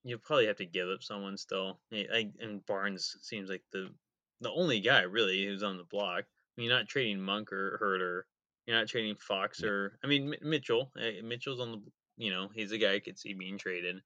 [0.03, 1.81] you probably have to give up someone still.
[1.91, 3.95] I, I, and Barnes seems like the
[4.41, 6.25] the only guy really who's on the block.
[6.25, 8.23] I mean, you're not trading Monk or Huerter.
[8.67, 10.91] You're not trading Fox or I mean M- Mitchell.
[10.97, 11.83] Uh, Mitchell's on the
[12.17, 14.01] you know he's a guy I could see being traded,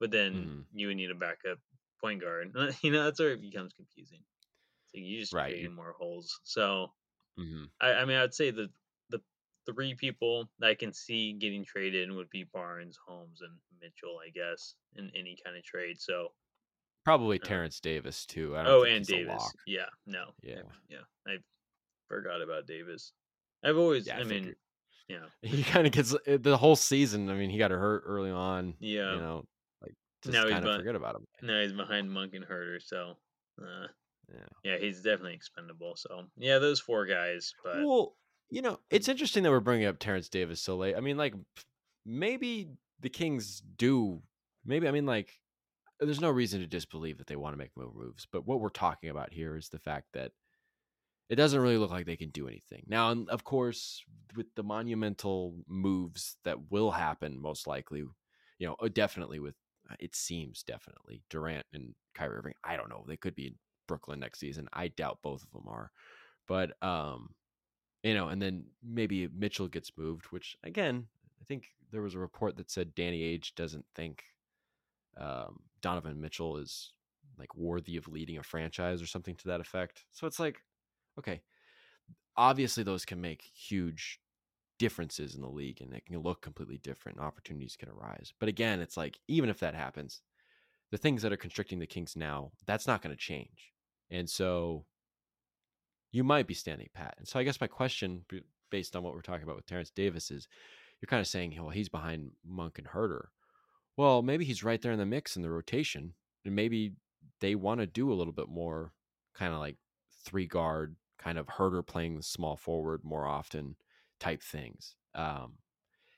[0.00, 0.66] but then Mhm.
[0.72, 1.58] you would need a backup
[2.00, 2.54] point guard.
[2.82, 4.24] you know that's where it becomes confusing.
[4.88, 6.40] So you just Right, creating more holes.
[6.44, 6.94] So
[7.36, 8.70] hmm I, I mean I'd say the
[9.66, 14.18] three people that I can see getting traded would be Barnes, Holmes, and Mitchell.
[14.24, 16.00] I guess in any kind of trade.
[16.00, 16.32] So
[17.04, 18.56] Probably Uh, Terrence Davis too.
[18.56, 19.42] I don't Oh, and Davis.
[19.66, 20.34] Yeah, no.
[20.42, 20.62] Yeah.
[20.88, 20.98] yeah.
[21.26, 21.38] I
[22.08, 23.12] forgot about Davis.
[23.64, 24.54] I've always, Yeah, I I, mean,
[25.08, 27.30] yeah, He kind of gets uh, the whole season.
[27.30, 28.74] I mean, he got hurt early on.
[28.80, 29.14] yeah.
[29.14, 29.46] You know,
[29.82, 31.26] like just Now he's kind of forget about him.
[31.42, 33.16] Now he's behind Monk and Huerter, so
[33.62, 33.86] uh,
[34.32, 34.46] Yeah.
[34.62, 35.94] yeah, he's definitely expendable.
[35.96, 37.54] So yeah, those four guys.
[37.64, 38.14] But Well,
[38.50, 40.96] you know, it's interesting that we're bringing up Terence Davis so late.
[40.96, 41.34] I mean, like,
[42.04, 42.68] maybe
[43.00, 44.22] the Kings do.
[44.64, 45.40] Maybe I mean, like,
[46.00, 48.26] there's no reason to disbelieve that they want to make more moves.
[48.30, 50.32] But what we're talking about here is the fact that
[51.28, 53.10] it doesn't really look like they can do anything now.
[53.10, 54.02] And of course,
[54.36, 58.00] with the monumental moves that will happen, most likely,
[58.58, 59.54] you know, uh, definitely with
[59.88, 62.54] uh, it seems definitely Durant and Kyrie Irving.
[62.64, 63.04] I don't know.
[63.06, 63.54] They could be in
[63.86, 64.68] Brooklyn next season.
[64.72, 65.92] I doubt both of them are,
[66.48, 67.30] but um,
[68.02, 71.06] you know, and then maybe Mitchell gets moved, which again,
[71.40, 74.24] I think there was a report that said Danny Ainge doesn't think
[75.18, 76.92] um, Donovan Mitchell is
[77.38, 80.04] like worthy of leading a franchise or something to that effect.
[80.12, 80.62] So it's like,
[81.18, 81.40] okay,
[82.36, 84.20] obviously those can make huge
[84.78, 87.18] differences in the league and it can look completely different.
[87.18, 88.32] Opportunities can arise.
[88.38, 90.22] But again, it's like, even if that happens,
[90.90, 93.72] the things that are constricting the Kings now, that's not going to change.
[94.10, 94.84] And so
[96.12, 97.14] you might be standing pat.
[97.18, 98.24] And so I guess my question,
[98.70, 100.48] based on what we're talking about with Terence Davis, is
[101.00, 103.26] you're kind of saying, well, he's behind Monk and Huerter.
[103.96, 106.92] Well, maybe he's right there in the mix in the rotation, and maybe
[107.40, 108.92] they want to do a little bit more,
[109.34, 109.76] kind of like
[110.24, 113.76] three guard, kind of Huerter playing the small forward more often,
[114.18, 114.96] type things.
[115.14, 115.54] Um,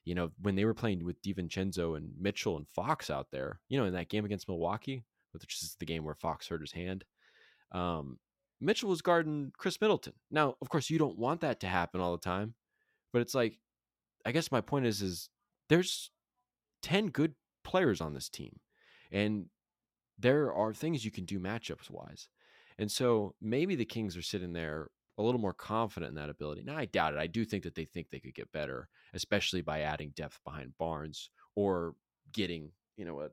[0.04, 3.78] you know, when they were playing with DiVincenzo and Mitchell and Fox out there, you
[3.78, 7.04] know, in that game against Milwaukee, which is the game where Fox hurt his hand,
[7.72, 8.18] um,
[8.62, 10.14] Mitchell was guarding Khris Middleton.
[10.30, 12.54] Now, of course, you don't want that to happen all the time,
[13.12, 13.58] but it's like,
[14.24, 15.28] I guess my point is, is
[15.68, 16.10] there's
[16.80, 17.34] ten good
[17.64, 18.60] players on this team,
[19.10, 19.46] and
[20.18, 22.28] there are things you can do matchups wise,
[22.78, 24.88] and so maybe the Kings are sitting there
[25.18, 26.62] a little more confident in that ability.
[26.64, 27.20] Now, I doubt it.
[27.20, 30.78] I do think that they think they could get better, especially by adding depth behind
[30.78, 31.94] Barnes or
[32.32, 33.28] getting you know a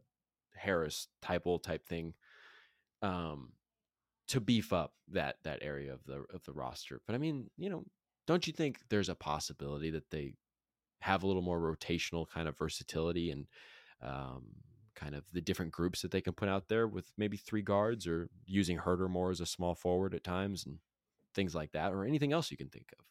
[0.55, 2.15] Harris type old type thing.
[3.01, 3.53] Um,
[4.29, 7.01] to beef up that that area of the of the roster.
[7.05, 7.83] But I mean, you know,
[8.27, 10.35] don't you think there's a possibility that they
[11.01, 13.47] have a little more rotational kind of versatility and
[14.01, 14.47] um,
[14.95, 18.05] kind of the different groups that they can put out there with maybe three guards
[18.05, 20.79] or using Huerter more as a small forward at times and
[21.33, 23.05] things like that, or anything else you can think of.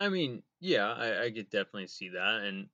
[0.00, 2.68] I mean, yeah, I, I could definitely see that, and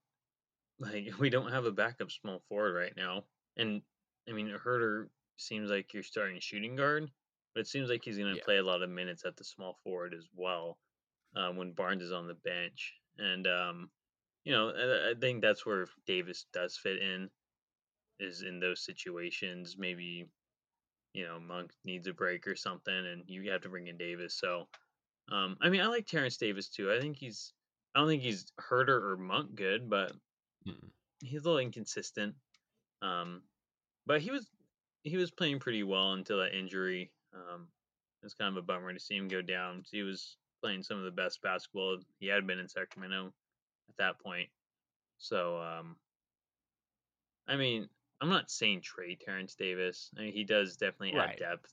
[0.79, 3.25] like we don't have a backup small forward right now,
[3.57, 3.83] and
[4.29, 7.11] I mean Huerter seems like you're starting shooting guard,
[7.57, 8.45] but it seems like he's going to Yeah.
[8.45, 10.79] play a lot of minutes at the small forward as well
[11.37, 13.91] um, when Barnes is on the bench, and um,
[14.45, 17.31] you know I, I think that's where Davis does fit in,
[18.21, 19.77] is in those situations.
[19.79, 20.31] Maybe
[21.15, 24.35] you know Monk needs a break or something, and you have to bring in Davis.
[24.35, 24.69] So
[25.31, 26.93] um, I mean, I like Terence Davis too.
[26.93, 27.55] I think he's
[27.95, 30.13] I don't think he's Huerter or Monk good, but
[30.67, 30.91] Mm.
[31.21, 32.37] he's a little inconsistent.
[33.03, 33.45] Um,
[34.07, 34.53] but he was
[35.05, 37.13] he was playing pretty well until that injury.
[37.37, 37.69] Um,
[38.23, 39.85] it was kind of a bummer to see him go down.
[39.91, 43.33] He was playing some of the best basketball he had been in Sacramento
[43.89, 44.49] at that point.
[45.19, 45.97] So, um,
[47.47, 47.89] I mean,
[48.21, 50.11] I'm not saying trade Terence Davis.
[50.17, 51.73] I mean, he does definitely add depth,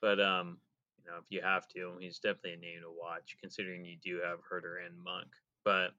[0.00, 0.58] but um,
[0.98, 4.20] you know, if you have to, he's definitely a name to watch, considering you do
[4.24, 5.28] have Huerter and Monk.
[5.64, 5.90] But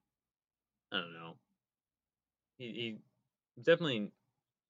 [0.91, 1.35] I don't know.
[2.57, 2.65] He,
[3.55, 4.11] he definitely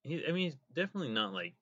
[0.04, 0.24] he.
[0.28, 1.54] I mean, he's definitely not like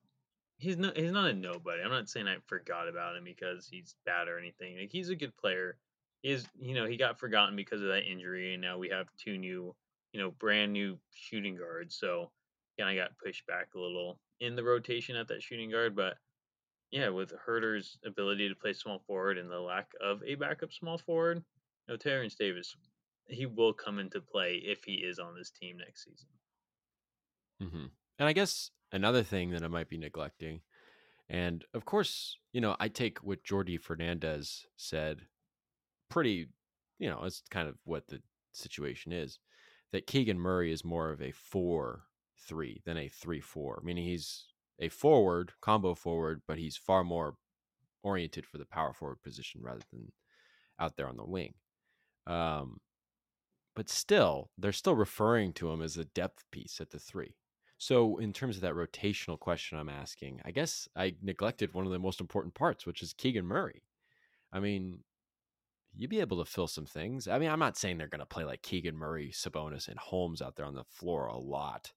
[0.62, 1.82] he's not he's not a nobody.
[1.84, 4.78] I'm not saying I forgot about him because he's bad or anything.
[4.78, 5.78] Like he's a good player.
[6.22, 9.08] He is you know he got forgotten because of that injury, and now we have
[9.18, 9.76] two new
[10.14, 11.96] you know brand new shooting guards.
[11.96, 12.32] So
[12.80, 16.18] kind of got pushed back a little in the rotation at that shooting guard, but.
[16.92, 20.98] Yeah, with Huerter's ability to play small forward and the lack of a backup small
[20.98, 22.76] forward, you know, Terence Davis,
[23.28, 26.30] he will come into play if he is on this team next season.
[27.60, 30.62] hmm And I guess another thing that I might be neglecting,
[31.30, 35.22] and of course, you know, I take what Jordi Fernandez said
[36.10, 36.50] pretty,
[37.00, 39.40] you know, it's kind of what the situation is
[39.92, 42.04] that Keegan Murray is more of a 4
[42.48, 44.46] 3 than a 3 4, meaning he's
[44.80, 47.36] a forward, combo forward, but he's far more
[48.04, 50.12] oriented for the power forward position rather than
[50.80, 51.54] out there on the wing.
[52.28, 52.80] Um,
[53.76, 57.36] but still, they're still referring to him as a depth piece at the three.
[57.82, 61.92] So, in terms of that rotational question I'm asking, I guess I neglected one of
[61.92, 63.82] the most important parts, which is Keegan Murray.
[64.54, 65.00] I mean,
[65.96, 67.28] you'd be able to fill some things.
[67.28, 70.44] I mean, I'm not saying they're going to play like Keegan Murray, Sabonis, and Holmes
[70.44, 71.92] out there on the floor a lot,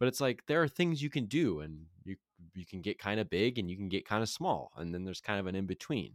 [0.00, 2.16] but it's like there are things you can do, and you
[2.52, 5.04] you can get kind of big and you can get kind of small, and then
[5.04, 6.14] there's kind of an in between.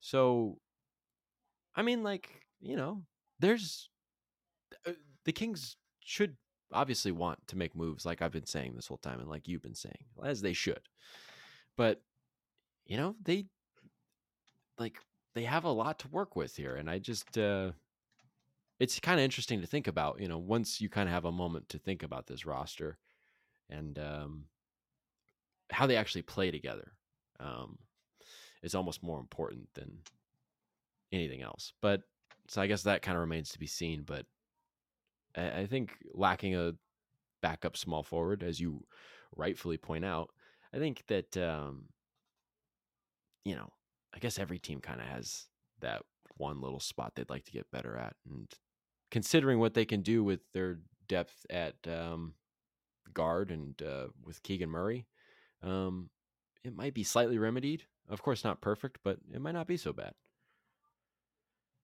[0.00, 0.58] So,
[1.76, 3.04] I mean, like you know,
[3.38, 3.90] there's
[4.88, 4.94] uh,
[5.24, 6.36] the Kings should
[6.72, 9.62] obviously want to make moves, like I've been saying this whole time, and like you've
[9.62, 10.80] been saying, as they should.
[11.76, 12.02] But
[12.86, 13.46] you know, they
[14.78, 14.98] like
[15.34, 17.72] they have a lot to work with here, and I just uh
[18.78, 20.20] it's kind of interesting to think about.
[20.20, 22.98] You know, once you kind of have a moment to think about this roster
[23.68, 24.44] and um
[25.70, 26.92] how they actually play together,
[27.38, 27.78] um,
[28.62, 29.98] is almost more important than
[31.12, 31.72] anything else.
[31.80, 32.02] But
[32.48, 34.02] so I guess that kind of remains to be seen.
[34.02, 34.26] But
[35.36, 36.74] I, think lacking a
[37.42, 38.84] backup small forward, as you
[39.36, 40.30] rightfully point out,
[40.74, 41.84] I think that um,
[43.44, 43.70] you know,
[44.14, 45.46] I guess every team kind of has
[45.80, 46.02] that
[46.36, 48.48] one little spot they'd like to get better at, and
[49.10, 50.78] considering what they can do with their
[51.08, 52.34] depth at um,
[53.12, 55.06] guard and uh, with Keegan Murray,
[55.62, 56.10] um,
[56.64, 57.84] it might be slightly remedied.
[58.08, 60.14] Of course, not perfect, but it might not be so bad.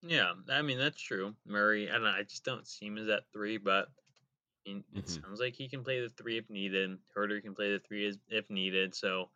[0.03, 1.35] Yeah, I mean that's true.
[1.47, 3.89] Murray, I don't know, I just don't see him as that three, but
[4.67, 5.23] I mean, it Mhm.
[5.23, 6.99] sounds like he can play the three if needed.
[7.17, 8.95] Huerter can play the three as, if needed.
[8.95, 9.31] So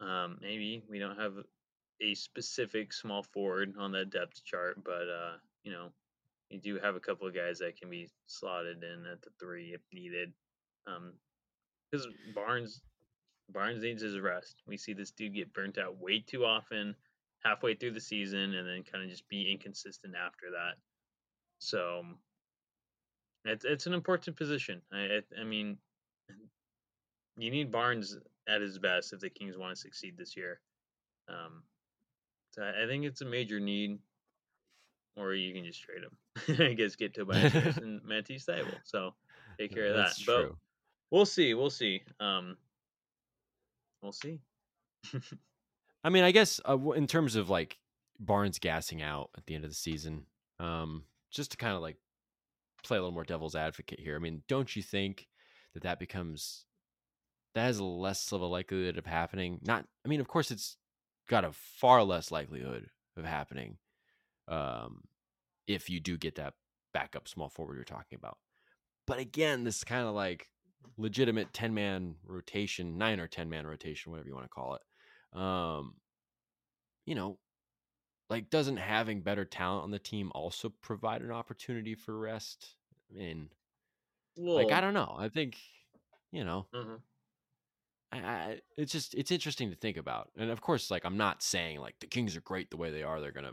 [0.00, 1.34] um, maybe we don't have
[2.00, 5.92] a specific small forward on that depth chart, but uh, you know,
[6.50, 9.74] we do have a couple of guys that can be slotted in at the three
[9.74, 10.32] if needed.
[10.86, 11.14] Um,
[11.90, 12.82] because Barnes,
[13.50, 14.62] Barnes needs his rest.
[14.66, 16.96] We see this dude get burnt out way too often
[17.44, 20.76] halfway through the season and then kind of just be inconsistent after that.
[21.58, 22.02] So
[23.44, 24.82] it's it's an important position.
[24.92, 25.78] I I, I mean,
[27.36, 28.16] you need Barnes
[28.48, 30.60] at his best if the Kings want to succeed this year.
[31.28, 31.62] Um,
[32.50, 33.98] so I think it's a major need,
[35.16, 36.66] or you can just trade him.
[36.66, 38.80] I guess get Tobias and Matisse Thybulle.
[38.84, 39.14] So
[39.58, 40.06] take care of that.
[40.06, 40.56] That's But true.
[41.10, 41.54] we'll see.
[41.54, 42.02] We'll see.
[42.20, 42.56] Um,
[44.02, 44.40] we'll see.
[46.04, 47.78] I mean, I guess uh, in terms of like
[48.18, 50.26] Barnes gassing out at the end of the season,
[50.58, 51.96] um, just to kind of like
[52.84, 54.16] play a little more devil's advocate here.
[54.16, 55.26] I mean, don't you think
[55.74, 56.64] that that becomes
[57.54, 59.58] that has less of a likelihood of happening?
[59.62, 60.76] Not, I mean, of course, it's
[61.28, 63.78] got a far less likelihood of happening
[64.46, 65.02] um,
[65.66, 66.54] if you do get that
[66.94, 68.38] backup small forward you're talking about.
[69.06, 70.48] But again, this kind of like
[70.96, 74.82] legitimate 10 man rotation, nine or 10 man rotation, whatever you want to call it.
[75.32, 75.94] Um,
[77.06, 77.38] you know,
[78.30, 82.74] like doesn't having better talent on the team also provide an opportunity for rest?
[83.10, 83.48] I mean,
[84.36, 85.14] well, like I don't know.
[85.18, 85.56] I think
[86.30, 86.96] you know, mm-hmm.
[88.12, 90.30] I, I, it's just it's interesting to think about.
[90.36, 93.02] And of course, like I'm not saying like the Kings are great the way they
[93.02, 93.20] are.
[93.20, 93.52] They're gonna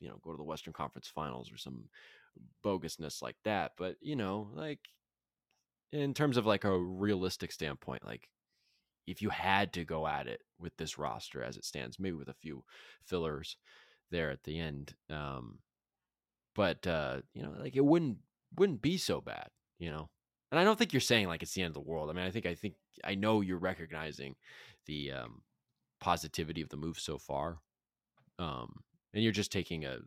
[0.00, 1.88] you know go to the Western Conference Finals or some
[2.64, 3.72] bogusness like that.
[3.78, 4.80] But you know, like
[5.92, 8.28] in terms of like a realistic standpoint, like
[9.06, 12.28] if you had to go at it with this roster as it stands, maybe with
[12.28, 12.64] a few
[13.04, 13.56] fillers
[14.10, 15.58] there at the end, um,
[16.54, 18.18] but uh, you know, like it wouldn't
[18.56, 19.48] wouldn't be so bad,
[19.78, 20.08] you know.
[20.50, 22.08] And I don't think you're saying like it's the end of the world.
[22.08, 24.34] I mean, I think I think I know you're recognizing
[24.86, 25.42] the um,
[26.00, 27.58] positivity of the move so far,
[28.38, 28.80] um,
[29.12, 29.98] and you're just taking a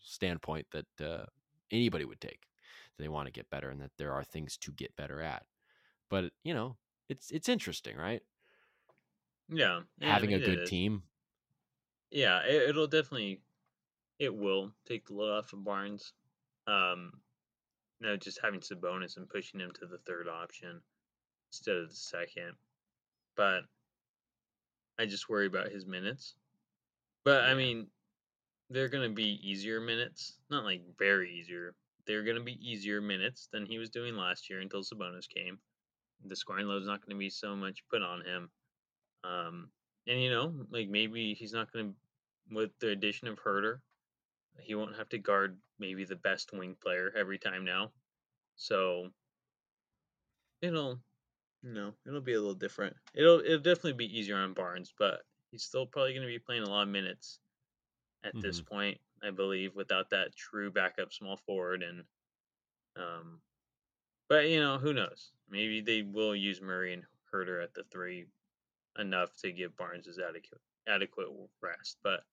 [0.00, 1.26] standpoint that uh,
[1.70, 2.40] anybody would take.
[2.96, 5.44] That they want to get better, and that there are things to get better at.
[6.08, 6.76] But you know,
[7.08, 8.22] it's it's interesting, right?
[9.48, 11.04] Yeah, having a good team.
[12.10, 13.42] Yeah, it, it'll definitely,
[14.18, 16.14] it will take the load off of Barnes.
[16.66, 17.22] Um,
[18.00, 20.82] no, just having Sabonis and pushing him to the third option
[21.50, 22.56] instead of the second.
[23.36, 23.64] But
[24.98, 26.36] I just worry about his minutes.
[27.24, 27.90] But I mean,
[28.70, 30.40] they're going to be easier minutes.
[30.50, 31.76] Not like very easier.
[32.06, 35.60] They're going to be easier minutes than he was doing last year until Sabonis came.
[36.24, 38.50] The scoring load is not going to be so much put on him.
[39.24, 39.68] Um,
[40.06, 43.80] and, you know, like maybe he's not going to, with the addition of Huerter,
[44.60, 47.90] he won't have to guard maybe the best wing player every time now.
[48.56, 49.10] So
[50.62, 50.98] it'll
[51.62, 52.96] no, it'll be a little different.
[53.14, 56.62] It'll it'll definitely be easier on Barnes, but he's still probably going to be playing
[56.62, 57.38] a lot of minutes
[58.24, 58.40] at mm-hmm.
[58.40, 62.04] this point, I believe, without that true backup small forward and
[62.96, 63.40] um
[64.28, 65.32] but you know, who knows?
[65.50, 68.26] Maybe they will use Murray and Huerter at the three
[68.98, 71.28] enough to give Barnes his adequate adequate
[71.62, 71.98] rest.
[72.02, 72.24] But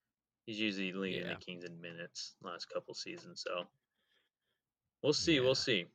[0.46, 1.34] He's usually leading yeah.
[1.34, 3.66] the Kings in minutes last couple seasons, so
[5.02, 5.36] we'll see.
[5.36, 5.42] Yeah.
[5.42, 5.86] We'll see.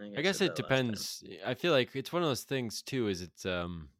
[0.00, 1.22] I, I guess it depends.
[1.46, 3.06] I feel like it's one of those things too.
[3.08, 3.90] Is it's um,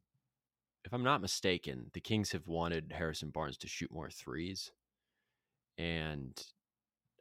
[0.84, 4.72] if I'm not mistaken, the Kings have wanted Harrison Barnes to shoot more threes,
[5.76, 6.40] and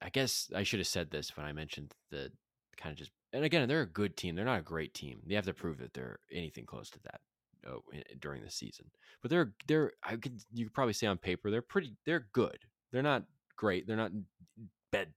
[0.01, 2.31] I guess I should have said this when I mentioned the
[2.77, 3.11] kind of just.
[3.33, 4.35] And again, they're a good team.
[4.35, 5.19] They're not a great team.
[5.25, 7.21] They have to prove that they're anything close to that
[7.67, 7.79] uh,
[8.19, 8.85] during the season.
[9.21, 12.57] But they're they're I could you could probably say on paper they're pretty they're good.
[12.91, 13.23] They're not
[13.55, 13.87] great.
[13.87, 14.11] They're not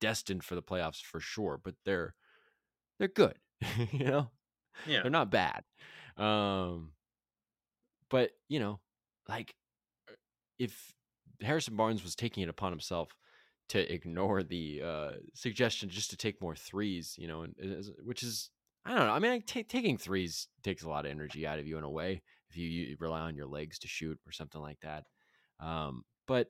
[0.00, 2.14] destined for the playoffs for sure, but they're
[2.98, 3.34] they're good.
[3.92, 4.30] you know,
[4.86, 5.62] yeah, they're not bad.
[6.16, 6.92] Um,
[8.10, 8.80] but you know,
[9.28, 9.54] like
[10.08, 10.14] uh,
[10.58, 10.92] if
[11.40, 13.16] Harrison Barnes was taking it upon himself
[13.70, 17.54] to ignore the uh, suggestion just to take more threes, you know, and,
[18.04, 18.50] which is
[18.84, 19.12] I don't know.
[19.12, 21.90] I mean, t- taking threes takes a lot of energy out of you in a
[21.90, 25.04] way if you, you rely on your legs to shoot or something like that.
[25.60, 26.48] Um, but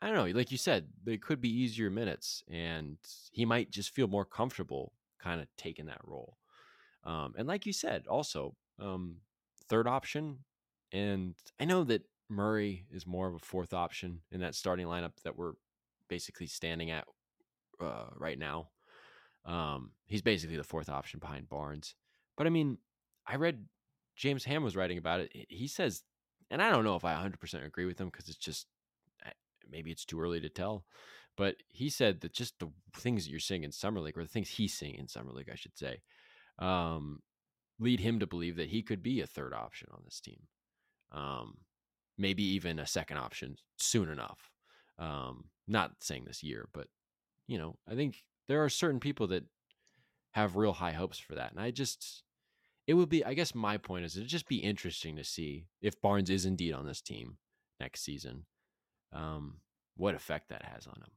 [0.00, 0.36] I don't know.
[0.38, 2.96] Like you said, they could be easier minutes, and
[3.32, 6.36] he might just feel more comfortable kind of taking that role.
[7.04, 9.16] Um, and like you said, also um,
[9.68, 10.38] third option.
[10.92, 15.12] And I know that Murray is more of a fourth option in that starting lineup
[15.24, 15.54] that we're
[16.10, 17.06] basically standing at
[17.80, 18.68] uh, right now.
[19.46, 21.94] Um, he's basically the fourth option behind Barnes.
[22.36, 22.76] But I mean,
[23.26, 23.64] I read
[24.16, 25.30] James Ham was writing about it.
[25.48, 26.02] He says,
[26.50, 28.66] and I don't know if I 100% agree with him because it's just
[29.24, 29.30] eh,
[29.70, 30.84] maybe it's too early to tell.
[31.36, 34.28] But he said that just the things that you're seeing in summer league, or the
[34.28, 36.02] things he's seeing in summer league, I should say,
[36.58, 37.20] um,
[37.78, 40.40] lead him to believe that he could be a third option on this team.
[41.12, 41.58] Um,
[42.18, 44.50] maybe even a second option soon enough.
[44.98, 46.88] Um, not saying this year, but
[47.46, 49.44] you know, I think there are certain people that
[50.32, 51.50] have real high hopes for that.
[51.50, 52.22] And I just,
[52.86, 56.00] it would be, I guess my point is it'd just be interesting to see if
[56.00, 57.38] Barnes is indeed on this team
[57.80, 58.44] next season,
[59.12, 59.56] um,
[59.96, 61.10] what effect that has on him.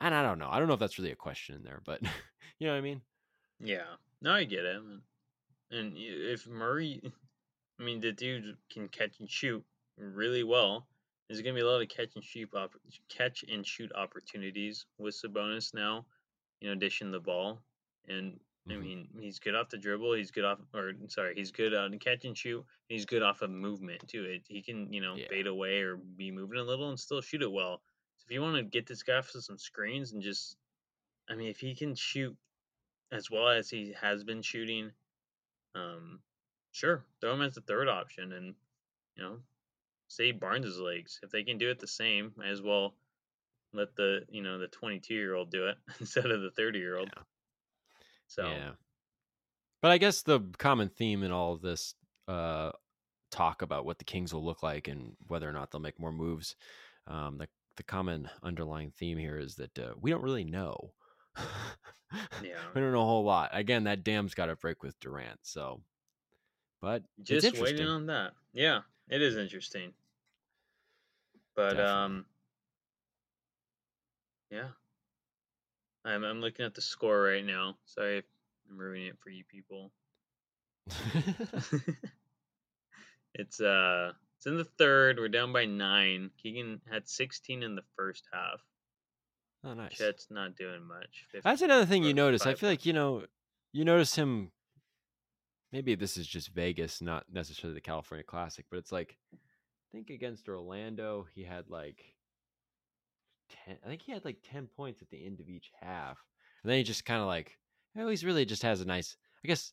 [0.00, 0.48] And I don't know.
[0.50, 2.00] I don't know if that's really a question in there, but
[2.58, 3.02] you know what I mean?
[3.60, 3.96] Yeah.
[4.22, 4.80] No, I get it.
[5.70, 7.02] And if Murray,
[7.80, 9.64] I mean, the dude can catch and shoot
[9.98, 10.86] really well.
[11.28, 14.86] There's going to be a lot of catch and shoot op- catch and shoot opportunities
[14.98, 16.06] with Sabonis now
[16.60, 17.60] you know, dishing the ball.
[18.08, 18.32] And
[18.68, 18.72] mm-hmm.
[18.72, 20.14] I mean, he's good off the dribble.
[20.14, 22.64] He's good off, or sorry, he's good on catch and shoot.
[22.88, 24.24] He's good off of movement too.
[24.24, 25.28] It, he can, you know, yeah.
[25.28, 27.82] fade away or be moving a little and still shoot it well.
[28.18, 30.56] So if you want to get this guy for some screens and just,
[31.30, 32.36] I mean, if he can shoot
[33.12, 34.90] as well as he has been shooting,
[35.74, 36.20] um,
[36.72, 38.54] sure, throw him as the third option and,
[39.16, 39.36] you know,
[40.08, 41.20] save Barnes's legs.
[41.22, 42.94] If they can do it the same, might as well
[43.72, 46.98] let the you know the 22 year old do it instead of the 30 year
[46.98, 47.10] old.
[48.26, 48.70] So yeah.
[49.80, 51.94] But I guess the common theme in all of this
[52.26, 52.72] uh,
[53.30, 56.12] talk about what the Kings will look like and whether or not they'll make more
[56.12, 56.56] moves,
[57.06, 60.92] um, the the common underlying theme here is that uh, we don't really know.
[62.42, 62.54] Yeah.
[62.74, 63.50] we don't know a whole lot.
[63.52, 65.40] Again, that dam's got to break with Durant.
[65.42, 65.82] So,
[66.80, 67.76] but it's Just interesting.
[67.76, 68.32] waiting on that.
[68.54, 68.80] Yeah,
[69.10, 69.92] it is interesting.
[71.54, 71.92] But Definitely.
[71.92, 72.26] um
[74.50, 74.68] yeah.
[76.04, 77.76] I'm I'm looking at the score right now.
[77.84, 78.24] Sorry if
[78.70, 79.92] I'm ruining it for you people.
[83.34, 85.18] it's uh it's in the third.
[85.18, 86.30] We're down by nine.
[86.40, 88.60] Keegan had 16 in the first half.
[89.64, 89.98] oh, nice.
[89.98, 91.26] Chet's not doing much.
[91.42, 92.46] That's another thing you notice.
[92.46, 93.24] I feel like you know,
[93.72, 94.52] you notice him.
[95.72, 99.36] Maybe this is just Vegas, not necessarily the California Classic, but it's like, I
[99.92, 102.04] think against Orlando, he had like
[103.48, 103.76] ten.
[103.84, 106.18] I think he had like ten points at the end of each half,
[106.62, 107.58] and then he just kind of like,
[107.98, 109.16] oh, he's really just has a nice.
[109.44, 109.72] I guess,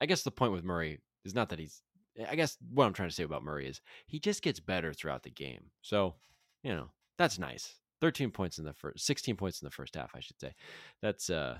[0.00, 1.82] I guess the point with Murray is not that he's.
[2.28, 5.24] I guess what I'm trying to say about Murray is he just gets better throughout
[5.24, 5.64] the game.
[5.82, 6.14] So,
[6.62, 6.86] you know,
[7.18, 7.74] that's nice.
[8.00, 10.54] 13 points in the first, 16 points in the first half, I should say.
[11.02, 11.58] That's uh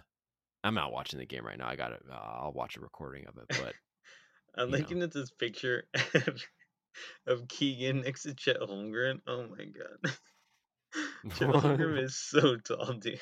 [0.65, 1.69] I'm not watching the game right now.
[1.69, 3.75] I got to uh, I'll watch a recording of it, but
[4.57, 4.79] I'm you know.
[4.79, 5.85] looking at this picture
[7.27, 9.21] of, Keegan next to Chet Holmgren.
[9.27, 10.17] Oh my god.
[11.37, 13.21] Chet Holmgren is so tall, dude.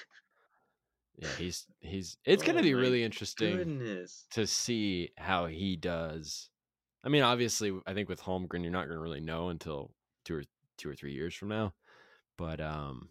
[1.17, 4.25] yeah, he's he's it's going Oh to be really interesting Goodness.
[4.33, 6.49] to see how he does.
[7.05, 9.91] I mean, obviously, I think with Holmgren, you're not going to really know until
[10.25, 10.43] two or
[10.79, 11.73] two or three years from now.
[12.39, 13.09] But um,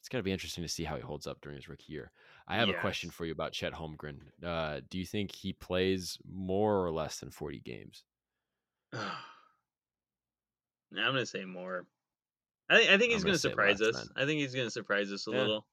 [0.00, 2.10] it's going to be interesting to see how he holds up during his rookie year.
[2.46, 4.18] I have a question for you about Chet Holmgren.
[4.42, 8.04] Uh, do you think he plays more or less than 40 games?
[8.92, 9.06] I'm
[10.92, 11.86] gonna say more.
[12.70, 13.96] I think I think he's gonna gonna surprise us.
[13.96, 14.06] then.
[14.16, 15.38] I think he's gonna surprise us a Yeah.
[15.38, 15.66] little.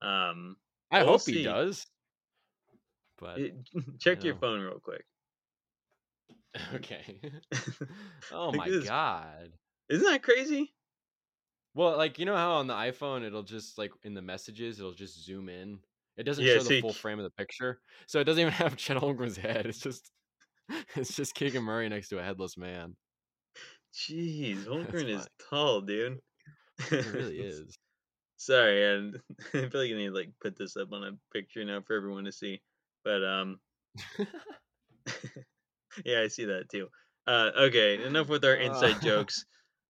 [0.00, 0.56] Um,
[0.90, 1.38] I We'll hope see.
[1.38, 1.86] he does.
[3.18, 3.54] But it-
[3.98, 4.40] check you your know.
[4.40, 5.04] phone real quick.
[6.74, 7.20] okay.
[8.32, 8.84] oh my this.
[8.86, 9.52] god.
[9.88, 10.72] Isn't that crazy?
[11.74, 14.92] Well, like you know how on the iPhone it'll just like in the messages it'll
[14.94, 15.80] just zoom in.
[16.16, 18.76] It doesn't Yeah, show the full frame of the picture, so it doesn't even have
[18.76, 19.66] Chet Holmgren's head.
[19.66, 20.10] It's just
[20.96, 22.96] it's just Keegan Murray next to a headless man.
[23.92, 26.20] Jeez, Holmgren is tall, dude.
[27.00, 27.78] It really is.
[28.36, 29.22] Sorry, and
[29.54, 31.94] I feel like I need to like put this up on a picture now for
[31.96, 32.62] everyone to see.
[33.04, 33.60] But um,
[36.04, 36.88] yeah, I see that too.
[37.26, 39.00] Uh, okay, enough with our inside Uh.
[39.00, 39.44] jokes.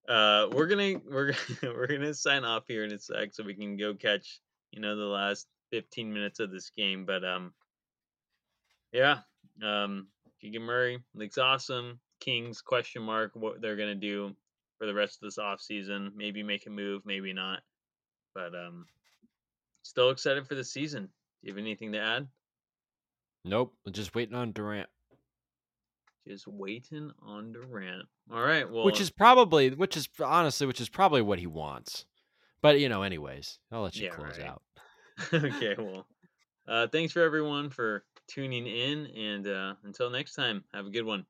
[0.09, 3.77] Uh, we're gonna we're we're gonna sign off here in a sec so we can
[3.77, 4.41] go catch
[4.73, 7.05] you know the last 15 minutes of this game.
[7.05, 7.53] But um,
[8.93, 9.19] yeah,
[9.63, 10.09] um,
[10.41, 12.01] Keegan Murray looks awesome.
[12.21, 14.35] Kings question mark what they're gonna do
[14.79, 16.13] for the rest of this off season.
[16.17, 17.61] Maybe make a move, maybe not.
[18.35, 18.87] But um,
[19.83, 21.03] still excited for the season.
[21.05, 21.11] Do
[21.43, 22.29] you have anything to add?
[23.45, 24.89] nope, just waiting on Durant,
[26.29, 28.07] Just waiting on Durant.
[28.31, 28.71] All right.
[28.71, 32.05] Well, which is probably, which is honestly, which is probably what he wants.
[32.61, 34.47] But you know, anyways, I'll let you Yeah, close right.
[34.47, 34.63] out.
[35.33, 35.75] okay.
[35.79, 36.07] Well,
[36.67, 41.05] uh, thanks for everyone for tuning in, and uh, until next time, have a good
[41.05, 41.25] one.